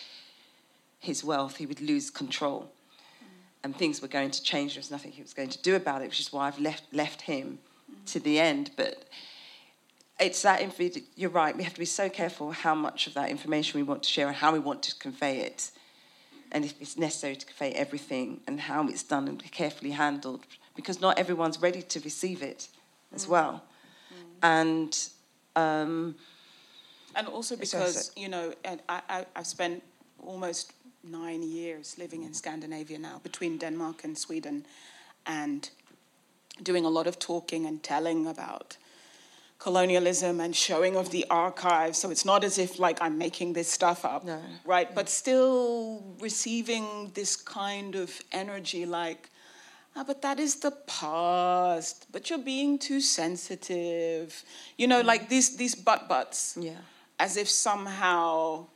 [0.99, 2.71] his wealth, he would lose control.
[3.23, 3.27] Mm.
[3.65, 4.75] And things were going to change.
[4.75, 6.85] There was nothing he was going to do about it, which is why I've left,
[6.93, 7.59] left him
[7.91, 8.13] mm.
[8.13, 8.71] to the end.
[8.77, 9.05] But
[10.19, 11.57] it's that inf- you're right.
[11.57, 14.29] We have to be so careful how much of that information we want to share
[14.29, 15.71] and how we want to convey it,
[16.53, 20.41] and if it's necessary to convey everything and how it's done and carefully handled,
[20.75, 22.69] because not everyone's ready to receive it
[23.15, 23.63] as well.
[24.43, 24.97] And
[25.57, 26.15] um,
[27.15, 29.83] And also also- because, you know, and I, I, I've spent
[30.27, 30.73] almost
[31.03, 34.67] nine years living in Scandinavia now, between Denmark and Sweden,
[35.27, 35.71] and
[36.63, 38.77] doing a lot of talking and telling about
[39.61, 41.99] colonialism and showing of the archives.
[41.99, 44.41] So it's not as if like I'm making this stuff up, No.
[44.65, 44.93] right?
[44.93, 49.29] But still receiving this kind of energy like,
[49.95, 52.07] ah, but that is the past.
[52.11, 54.43] But you're being too sensitive.
[54.79, 56.81] You know, like these these but buts yeah,
[57.19, 58.67] as if somehow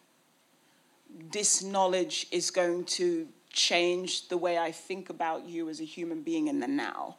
[1.32, 6.22] this knowledge is going to change the way I think about you as a human
[6.22, 7.16] being in the now.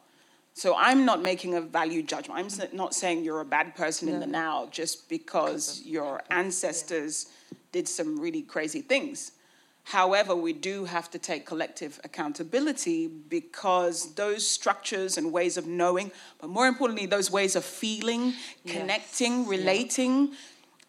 [0.56, 2.40] So I'm not making a value judgment.
[2.40, 7.26] I'm not saying you're a bad person in the now just because your ancestors
[7.72, 9.32] did some really crazy things.
[9.84, 16.10] However, we do have to take collective accountability because those structures and ways of knowing,
[16.40, 18.32] but more importantly, those ways of feeling,
[18.66, 20.32] connecting, relating,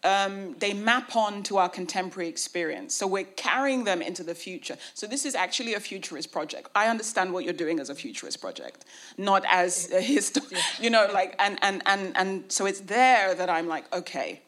[0.04, 2.94] um, they map on to our contemporary experience.
[2.94, 4.76] So we're carrying them into the future.
[4.94, 6.70] So this is actually a futurist project.
[6.74, 8.84] I understand what you're doing as a futurist project,
[9.16, 13.50] not as a histo- you know, like, and, and, and, and so it's there that
[13.50, 14.40] I'm like, okay,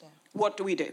[0.00, 0.08] yeah.
[0.32, 0.92] what do we do?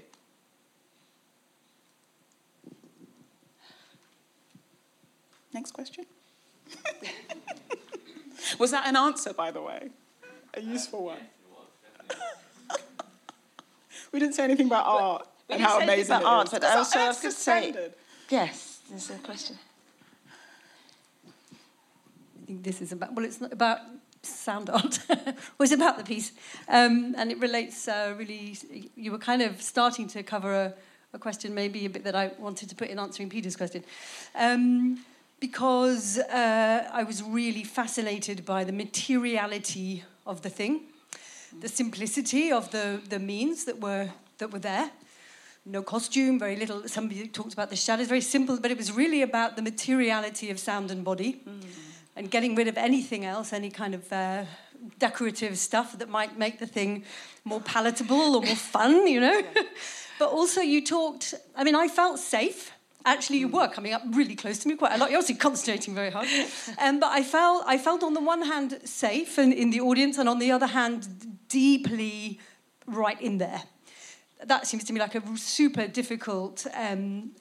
[5.53, 6.05] Next question.
[8.59, 9.89] Was that an answer, by the way?
[10.53, 11.19] A useful one.
[14.11, 16.51] We didn't say anything about art we and how say amazing about it art, is.
[16.51, 17.93] but That's- also I was gonna say- standard.
[18.29, 19.57] Yes, there's a question.
[22.41, 23.79] I think this is about, well, it's not about
[24.21, 26.31] sound art, well, it's about the piece.
[26.67, 28.57] Um, and it relates uh, really,
[28.95, 30.73] you were kind of starting to cover a,
[31.13, 33.83] a question, maybe a bit that I wanted to put in answering Peter's question.
[34.35, 35.03] Um,
[35.39, 40.81] because uh, I was really fascinated by the materiality of the thing,
[41.59, 44.91] the simplicity of the, the means that were, that were there
[45.65, 46.87] no costume, very little.
[46.87, 50.59] Somebody talked about the shadows, very simple, but it was really about the materiality of
[50.59, 51.41] sound and body
[52.15, 54.45] and getting rid of anything else, any kind of uh,
[54.97, 57.03] decorative stuff that might make the thing
[57.43, 59.41] more palatable or more fun, you know?
[60.19, 62.71] but also, you talked, I mean, I felt safe.
[63.13, 65.09] Actually, you were coming up really close to me quite a lot.
[65.09, 66.27] You're obviously concentrating very hard.
[66.83, 70.17] Um, but I felt, I felt on the one hand safe and in the audience,
[70.19, 70.99] and on the other hand,
[71.47, 72.39] deeply
[72.87, 73.63] right in there
[74.45, 77.31] that seems to me like a super difficult um,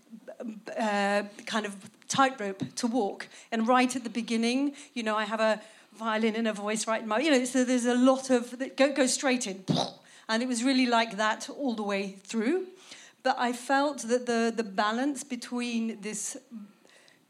[0.76, 1.76] uh, kind of
[2.08, 3.28] tightrope to walk.
[3.52, 5.60] And right at the beginning, you know, I have a
[5.96, 8.76] violin and a voice right in my, you know, so there's a lot of that
[8.76, 9.64] go, straight in,
[10.28, 12.66] and it was really like that all the way through.
[13.22, 16.36] But I felt that the the balance between this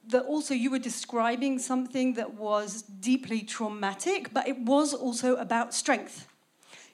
[0.08, 5.74] that also you were describing something that was deeply traumatic, but it was also about
[5.74, 6.26] strength.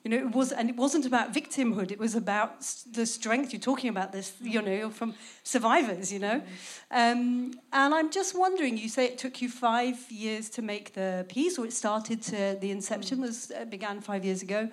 [0.02, 1.90] You know, it was, and it wasn't about victimhood.
[1.90, 2.60] It was about
[2.92, 3.54] the strength.
[3.54, 5.14] You're talking about this, you know, from
[5.44, 6.12] survivors.
[6.12, 6.42] You know,
[6.90, 8.76] um, and I'm just wondering.
[8.76, 12.58] You say it took you five years to make the piece, or it started to
[12.60, 14.68] the inception was uh, began five years ago.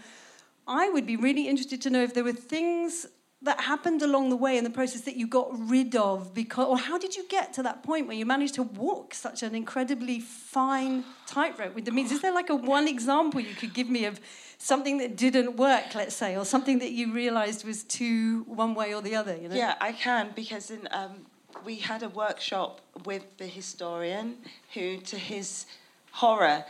[0.67, 3.07] I would be really interested to know if there were things
[3.44, 6.78] that happened along the way in the process that you got rid of because or
[6.78, 10.20] how did you get to that point where you managed to walk such an incredibly
[10.20, 14.06] fine tightrope with the means is there like a one example you could give me
[14.06, 14.20] of
[14.58, 18.94] something that didn't work let's say or something that you realized was too one way
[18.94, 21.26] or the other you know Yeah, I can because in, um,
[21.66, 24.38] we had a workshop with the historian
[24.74, 25.66] who, to his
[26.12, 26.66] horror,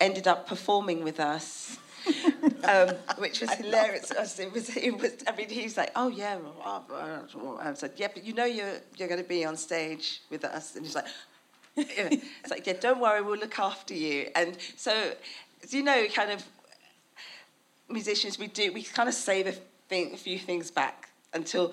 [0.00, 1.78] ended up performing with us.
[2.64, 4.10] um, which was hilarious.
[4.10, 5.12] It was, it was.
[5.26, 9.22] I mean, he's like, "Oh yeah," I said, "Yeah, but you know you're you're going
[9.22, 11.06] to be on stage with us," and he's like,
[11.76, 15.12] know, "It's like, yeah, don't worry, we'll look after you." And so,
[15.68, 16.44] you know, kind of
[17.88, 19.52] musicians, we do we kind of save a,
[19.88, 21.72] thing, a few things back until.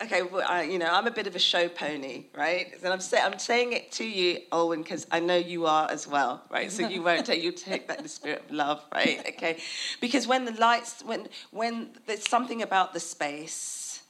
[0.00, 2.72] Okay, well, I, you know, I'm a bit of a show pony, right?
[2.84, 6.06] And I'm, say, I'm saying it to you, Olwen, because I know you are as
[6.06, 6.70] well, right?
[6.70, 9.18] So you won't take, you take that in the spirit of love, right?
[9.20, 9.58] Okay,
[10.00, 14.02] because when the lights, when when there's something about the space,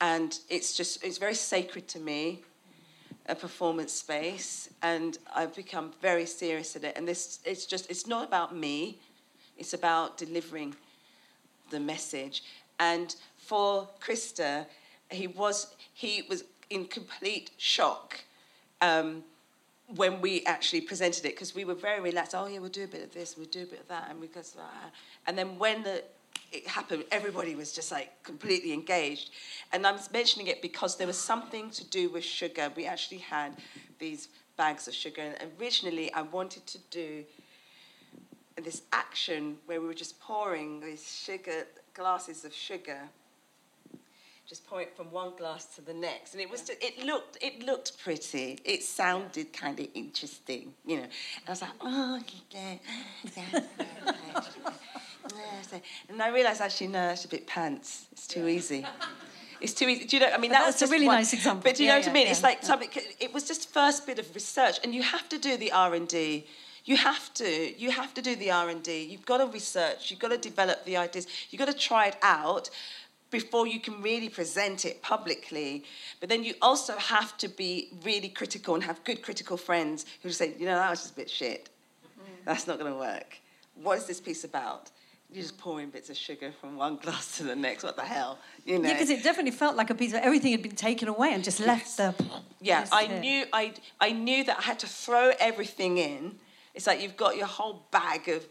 [0.00, 2.44] and it's just it's very sacred to me,
[3.28, 6.96] a performance space, and I've become very serious at it.
[6.96, 8.98] And this, it's just, it's not about me,
[9.58, 10.74] it's about delivering
[11.70, 12.42] the message.
[12.80, 14.64] And for Christer,
[15.10, 18.20] he was he was in complete shock
[18.80, 19.24] um,
[19.96, 22.34] when we actually presented it because we were very relaxed.
[22.34, 24.20] Oh yeah, we'll do a bit of this, we'll do a bit of that, and
[24.20, 24.90] because ah.
[25.26, 26.04] and then when the
[26.50, 29.30] it happened, everybody was just like completely engaged.
[29.72, 32.72] And I'm mentioning it because there was something to do with sugar.
[32.74, 33.56] We actually had
[33.98, 37.24] these bags of sugar, and originally I wanted to do
[38.62, 43.00] this action where we were just pouring these sugar glasses of sugar
[44.48, 47.62] just pour it from one glass to the next, and it was it looked it
[47.66, 48.58] looked pretty.
[48.64, 51.02] It sounded kind of interesting, you know.
[51.02, 52.20] And I was like, oh,
[52.50, 52.74] yeah,
[53.36, 53.60] yeah,
[55.34, 55.78] yeah.
[56.08, 58.06] And I realised actually no, that's a bit pants.
[58.12, 58.56] It's too yeah.
[58.56, 58.86] easy.
[59.60, 60.06] It's too easy.
[60.06, 60.30] Do you know?
[60.32, 61.62] I mean, that that's was a really one, nice example.
[61.64, 62.28] But do you yeah, know what I mean?
[62.28, 62.88] It's like something.
[63.20, 66.08] It was just first bit of research, and you have to do the R and
[66.08, 66.46] D.
[66.86, 67.78] You have to.
[67.78, 69.04] You have to do the R and D.
[69.04, 70.10] You've got to research.
[70.10, 71.26] You've got to develop the ideas.
[71.50, 72.70] You've got to try it out
[73.30, 75.84] before you can really present it publicly.
[76.20, 80.30] But then you also have to be really critical and have good critical friends who
[80.30, 81.68] say, you know, that was just a bit shit.
[82.04, 82.32] Mm-hmm.
[82.44, 83.38] That's not going to work.
[83.74, 84.90] What is this piece about?
[85.30, 87.84] You're just pouring bits of sugar from one glass to the next.
[87.84, 88.38] What the hell?
[88.64, 88.88] You know?
[88.88, 91.44] Yeah, because it definitely felt like a piece of everything had been taken away and
[91.44, 92.14] just left the.
[92.62, 96.36] Yeah, I knew I I knew that I had to throw everything in.
[96.74, 98.46] It's like you've got your whole bag of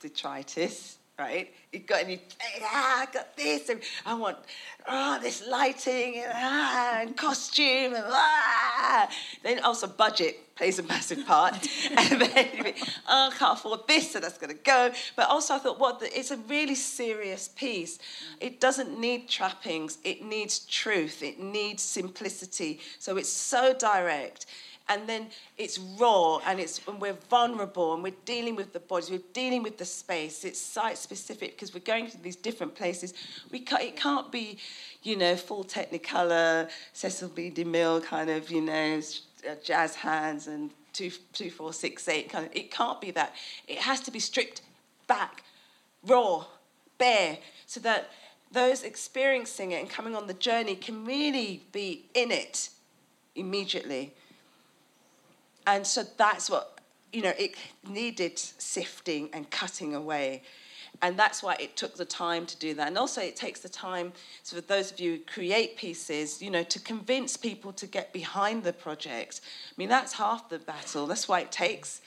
[0.00, 1.52] detritus right?
[1.72, 2.20] You got any,
[2.62, 4.38] ah, I got this, and I want,
[4.88, 9.08] oh, this lighting, and, ah, and costume, and ah.
[9.42, 11.54] Then also budget plays a massive part.
[11.96, 12.72] and then you
[13.08, 14.90] oh, I can't afford this, so that's going to go.
[15.16, 17.98] But also I thought, what, it's a really serious piece.
[18.40, 19.98] It doesn't need trappings.
[20.04, 21.22] It needs truth.
[21.22, 22.80] It needs simplicity.
[22.98, 24.46] So it's so direct
[24.88, 29.10] and then it's raw and it's and we're vulnerable and we're dealing with the bodies
[29.10, 30.44] we're dealing with the space.
[30.44, 33.14] It's site specific because we're going to these different places.
[33.50, 34.58] We can't, it can't be
[35.02, 37.50] you know full technicolor cecil b.
[37.50, 39.00] Demille kind of you know
[39.48, 43.34] uh, jazz hands and two two four six eight kind of it can't be that.
[43.66, 44.62] It has to be stripped
[45.06, 45.44] back
[46.06, 46.44] raw
[46.98, 48.10] bare so that
[48.50, 52.68] those experiencing it and coming on the journey can really be in it
[53.34, 54.12] immediately
[55.66, 56.80] and so that's what,
[57.12, 57.54] you know, it
[57.88, 60.42] needed sifting and cutting away.
[61.00, 62.86] And that's why it took the time to do that.
[62.88, 66.50] And also, it takes the time, so for those of you who create pieces, you
[66.50, 69.40] know, to convince people to get behind the project.
[69.70, 71.06] I mean, that's half the battle.
[71.06, 72.02] That's why it takes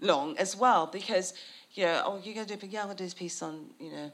[0.00, 1.34] long as well, because,
[1.74, 3.66] you know, oh, you're going to do, yeah, I'm going to do this piece on,
[3.78, 4.10] you know,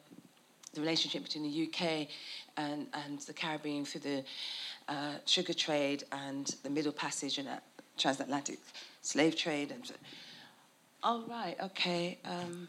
[0.74, 2.08] the relationship between the UK
[2.56, 4.24] and, and the Caribbean through the
[4.88, 7.48] uh, sugar trade and the Middle Passage and
[7.98, 8.58] transatlantic
[9.02, 9.70] slave trade.
[9.70, 9.90] And
[11.02, 12.18] oh, right, okay.
[12.24, 12.68] Um,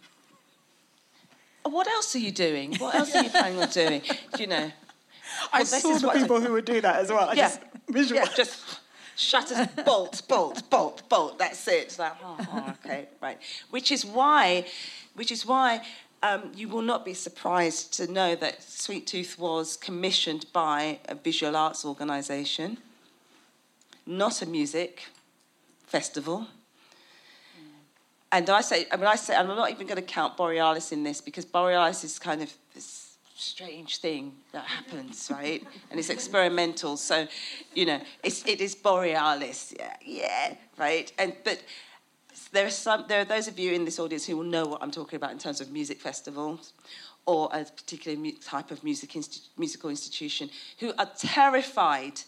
[1.64, 2.76] what else are you doing?
[2.76, 4.02] What else are you planning on doing?
[4.34, 4.72] Do you know.
[5.54, 7.30] I saw the people I, who would do that as well.
[7.30, 8.28] I yeah, just visualize.
[8.30, 8.80] Yeah, just
[9.16, 11.38] shutters, bolt, bolt, bolt, bolt.
[11.38, 11.84] That's it.
[11.84, 13.38] It's like, oh, oh, okay, right.
[13.70, 14.66] Which is why,
[15.14, 15.84] which is why
[16.24, 21.16] um, you will not be surprised to know that Sweet Tooth was commissioned by a
[21.16, 22.78] visual arts organisation,
[24.06, 25.08] not a music
[25.90, 26.48] festival.
[28.32, 31.04] And I say, I mean, I say, I'm not even going to count Borealis in
[31.04, 35.66] this because Borealis is kind of this strange thing that happens, right?
[35.90, 37.28] and it's experimental, so
[37.74, 41.12] you know, it's it is Borealis, yeah, yeah, right.
[41.18, 41.64] And but
[42.52, 44.84] there are some, there are those of you in this audience who will know what
[44.84, 46.74] I'm talking about in terms of music festivals
[47.26, 52.22] or a particular type of music insti- musical institution who are terrified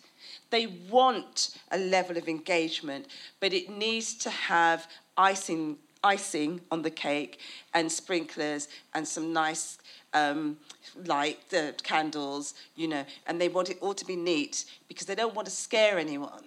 [0.52, 3.08] they want a level of engagement,
[3.40, 4.88] but it needs to have
[5.18, 7.40] icing, icing on the cake
[7.74, 9.80] and sprinklers and some nice
[10.14, 10.58] um,
[11.06, 15.16] light, the candles, you know, and they want it all to be neat because they
[15.16, 16.44] don't want to scare anyone.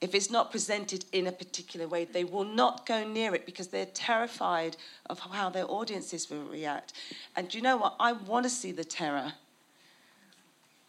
[0.00, 3.68] If it's not presented in a particular way, they will not go near it because
[3.68, 4.76] they're terrified
[5.08, 6.92] of how their audiences will react.
[7.36, 7.94] And you know what?
[7.98, 9.32] I want to see the terror.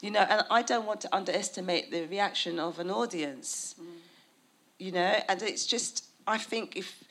[0.06, 3.73] You know, and I don't want to underestimate the reaction of an audience.
[3.82, 3.86] Mm.
[4.77, 7.03] You know, and it's just, I think if,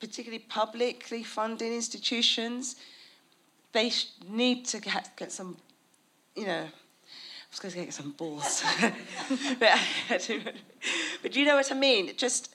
[0.00, 2.76] particularly publicly funded institutions,
[3.72, 3.92] they
[4.30, 5.58] need to get, get some,
[6.34, 8.64] you know, I was going to get some balls.
[9.60, 9.78] but,
[11.22, 12.16] but you know what I mean?
[12.16, 12.54] Just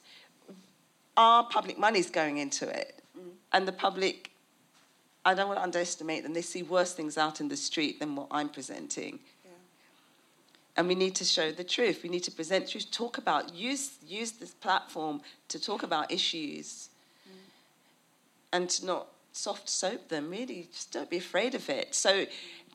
[1.15, 3.03] our public money's going into it.
[3.15, 3.29] Mm.
[3.51, 4.31] And the public,
[5.23, 6.33] I don't want to underestimate them.
[6.33, 9.19] They see worse things out in the street than what I'm presenting
[10.75, 12.01] and we need to show the truth.
[12.03, 16.89] We need to present truth, talk about, use, use this platform to talk about issues
[17.27, 17.37] mm.
[18.51, 20.29] and to not soft soap them.
[20.29, 21.93] Really, just don't be afraid of it.
[21.93, 22.25] So,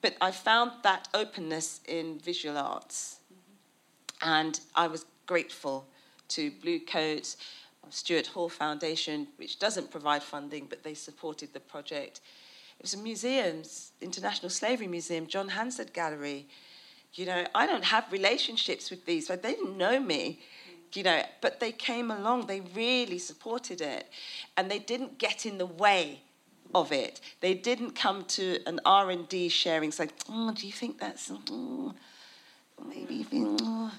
[0.00, 3.18] but I found that openness in visual arts,
[4.22, 5.86] and I was grateful
[6.28, 7.36] to Bluecoat,
[7.90, 12.20] Stuart Hall Foundation, which doesn't provide funding, but they supported the project.
[12.78, 13.62] It was a museum,
[14.00, 16.46] International Slavery Museum, John Hansard Gallery.
[17.14, 20.40] You know, I don't have relationships with these, but they didn't know me
[20.94, 24.08] you know but they came along they really supported it
[24.56, 26.20] and they didn't get in the way
[26.74, 27.20] of it.
[27.40, 31.94] They didn't come to an r&d sharing saying oh mm, do you think that's oh,
[32.86, 33.92] maybe think oh,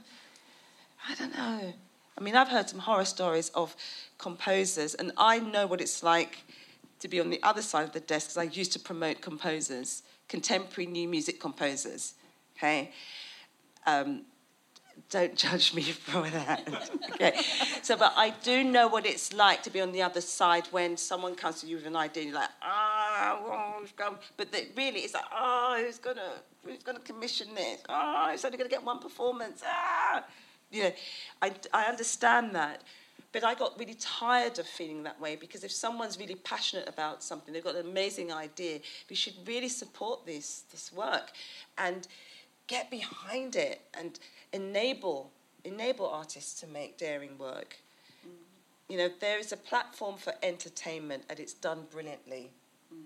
[1.07, 1.73] i don't know.
[2.17, 3.75] I mean i've heard some horror stories of
[4.17, 6.43] composers and i know what it's like
[6.99, 10.03] to be on the other side of the desk because i used to promote composers
[10.27, 12.13] contemporary new music composers
[12.59, 12.91] okay
[13.85, 14.25] um,
[15.09, 16.67] don't judge me for that.
[17.13, 17.41] okay.
[17.81, 20.97] So, but I do know what it's like to be on the other side when
[20.97, 22.23] someone comes to you with an idea.
[22.23, 23.83] And you're like, ah, oh,
[24.37, 26.33] but the, really, it's like, oh, who's gonna,
[26.65, 27.81] who's gonna commission this?
[27.89, 29.63] Oh, it's only gonna get one performance.
[29.65, 30.23] Ah,
[30.71, 30.91] you know,
[31.41, 32.83] I, I understand that.
[33.31, 37.21] But I got really tired of feeling that way because if someone's really passionate about
[37.21, 41.31] something, they've got an amazing idea, we should really support this, this work
[41.77, 42.07] and
[42.69, 44.19] get behind it and
[44.53, 45.31] enable
[45.65, 47.75] enable artists to make daring work.
[48.25, 48.31] Mm.
[48.87, 52.51] You know, there is a platform for entertainment and it's done brilliantly.
[52.93, 53.03] Mm.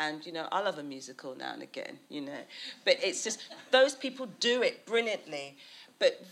[0.00, 2.42] And you know, I love a musical now and again, you know.
[2.84, 5.56] But it's just those people do it brilliantly.
[6.00, 6.24] But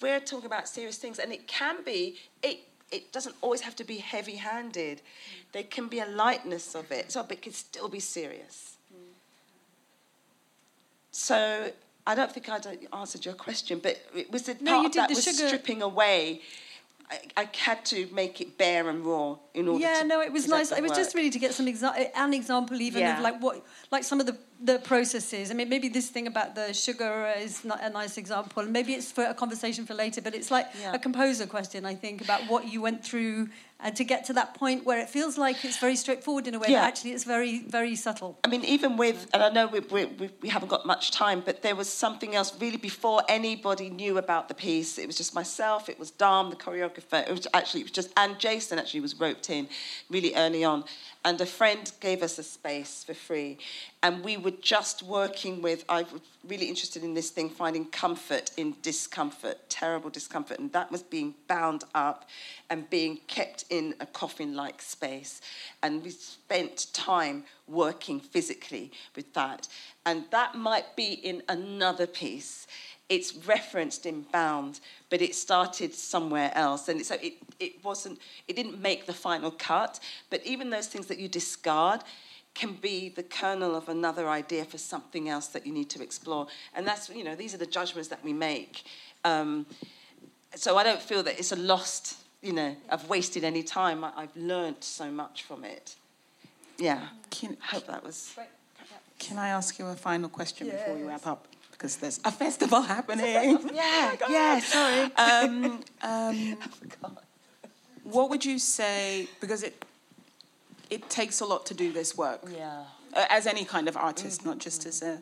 [0.00, 2.60] we're talking about serious things and it can be it
[2.92, 4.98] it doesn't always have to be heavy handed.
[4.98, 5.52] Mm.
[5.52, 8.77] There can be a lightness of it, so it can still be serious.
[11.18, 11.72] So
[12.06, 15.10] I don't think I uh, answered your question, but it was the no, part that
[15.10, 15.48] was sugar.
[15.48, 16.42] stripping away.
[17.10, 19.82] I, I, had to make it bare and raw in order.
[19.82, 20.70] To Yeah, no, it was nice.
[20.70, 20.98] It was work.
[20.98, 23.16] just really to get some exa- an example, even yeah.
[23.16, 25.50] of like what, like some of the the processes.
[25.50, 28.62] I mean, maybe this thing about the sugar is not a nice example.
[28.64, 30.20] Maybe it's for a conversation for later.
[30.20, 30.92] But it's like yeah.
[30.92, 33.48] a composer question, I think, about what you went through
[33.80, 36.58] and to get to that point where it feels like it's very straightforward in a
[36.58, 36.80] way, yeah.
[36.80, 38.36] but actually it's very, very subtle.
[38.42, 41.62] I mean, even with, and I know we, we, we haven't got much time, but
[41.62, 44.98] there was something else really before anybody knew about the piece.
[44.98, 47.26] It was just myself, it was Dom, the choreographer.
[47.28, 49.68] It was actually, it was just, and Jason actually was roped in
[50.10, 50.82] really early on.
[51.28, 53.58] And a friend gave us a space for free.
[54.02, 58.50] And we were just working with, I was really interested in this thing, finding comfort
[58.56, 60.58] in discomfort, terrible discomfort.
[60.58, 62.30] And that was being bound up
[62.70, 65.42] and being kept in a coffin like space.
[65.82, 69.68] And we spent time working physically with that.
[70.06, 72.66] And that might be in another piece.
[73.08, 76.88] It's referenced in Bound, but it started somewhere else.
[76.88, 79.98] And so it, it wasn't, it didn't make the final cut.
[80.30, 82.02] But even those things that you discard,
[82.54, 86.48] can be the kernel of another idea for something else that you need to explore.
[86.74, 88.82] And that's, you know, these are the judgments that we make.
[89.24, 89.64] Um,
[90.56, 94.04] so I don't feel that it's a lost you know, I've wasted any time.
[94.04, 95.96] I, have learned so much from it.
[96.78, 97.08] Yeah.
[97.30, 98.34] Can, I hope that was.
[99.18, 100.78] Can I ask you a final question yes.
[100.78, 101.48] before we wrap up?
[101.78, 103.60] Because there's a festival happening.
[103.72, 105.12] yeah, oh yeah, sorry.
[105.14, 106.58] Um, um,
[108.02, 109.28] what would you say?
[109.40, 109.84] Because it
[110.90, 112.40] it takes a lot to do this work.
[112.52, 112.82] Yeah.
[113.14, 114.50] Uh, as any kind of artist, mm-hmm.
[114.50, 115.20] not just as a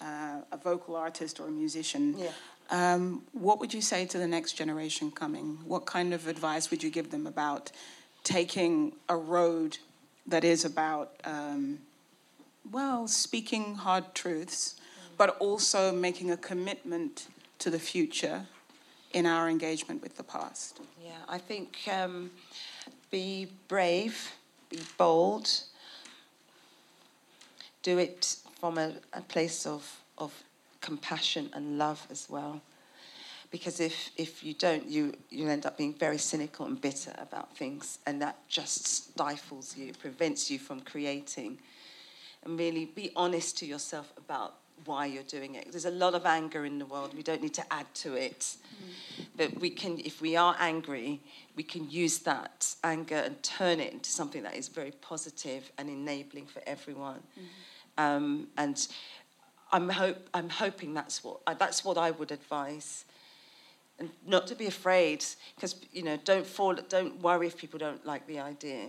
[0.00, 2.16] uh, a vocal artist or a musician.
[2.16, 2.32] Yeah.
[2.70, 5.58] Um, what would you say to the next generation coming?
[5.64, 7.70] What kind of advice would you give them about
[8.24, 9.78] taking a road
[10.26, 11.78] that is about, um,
[12.70, 14.74] well, speaking hard truths,
[15.18, 17.26] but also making a commitment
[17.58, 18.46] to the future
[19.12, 20.80] in our engagement with the past?
[21.04, 22.30] Yeah, I think um,
[23.10, 24.32] be brave,
[24.70, 25.50] be bold,
[27.82, 30.32] do it from a, a place of, of
[30.80, 32.62] compassion and love as well.
[33.50, 37.56] Because if, if you don't, you, you'll end up being very cynical and bitter about
[37.56, 41.58] things, and that just stifles you, prevents you from creating.
[42.44, 45.70] And really be honest to yourself about why you're doing it.
[45.70, 47.14] There's a lot of anger in the world.
[47.14, 48.40] We don't need to add to it.
[48.40, 49.24] Mm.
[49.36, 51.20] But we can, if we are angry,
[51.56, 55.88] we can use that anger and turn it into something that is very positive and
[55.88, 57.20] enabling for everyone.
[57.38, 58.02] Mm.
[58.02, 58.88] Um, and
[59.72, 63.04] I'm, hope, I'm hoping that's what, uh, that's what I would advise.
[63.98, 65.24] And not to be afraid,
[65.56, 68.86] because, you know, don't, fall, don't worry if people don't like the idea.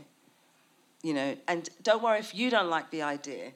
[1.02, 3.54] You know, and don't worry if you don't like the idea.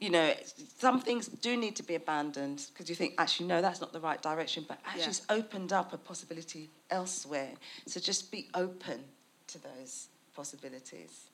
[0.00, 0.34] You know,
[0.78, 4.00] some things do need to be abandoned because you think, actually, no, that's not the
[4.00, 5.08] right direction, but actually, yeah.
[5.08, 7.50] it's opened up a possibility elsewhere.
[7.86, 9.04] So just be open
[9.48, 11.28] to those possibilities.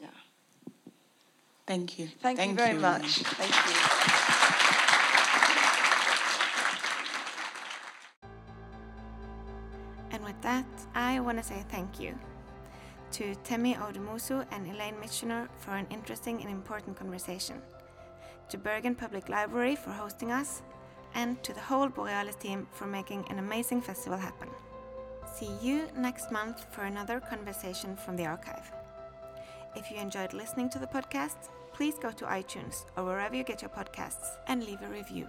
[0.00, 0.08] Yeah.
[1.66, 2.08] Thank you.
[2.22, 3.18] Thank, you very much.
[3.18, 4.18] Thank you.
[10.10, 10.64] And with that,
[10.94, 12.18] I want to say thank you
[13.12, 17.62] to Temi Odumosu and Elaine Mitchener for an interesting and important conversation,
[18.48, 20.62] to Bergen Public Library for hosting us,
[21.14, 24.48] and to the whole Borealis team for making an amazing festival happen.
[25.34, 28.72] See you next month for another conversation from the archive.
[29.76, 33.62] If you enjoyed listening to the podcast, please go to iTunes or wherever you get
[33.62, 35.28] your podcasts and leave a review.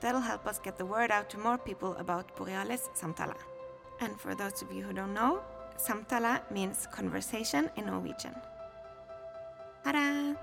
[0.00, 3.36] That'll help us get the word out to more people about Borealis Samtala.
[4.00, 5.42] And for those of you who don't know,
[5.80, 8.34] Samtala means conversation in Norwegian.
[9.82, 10.36] Ta-da!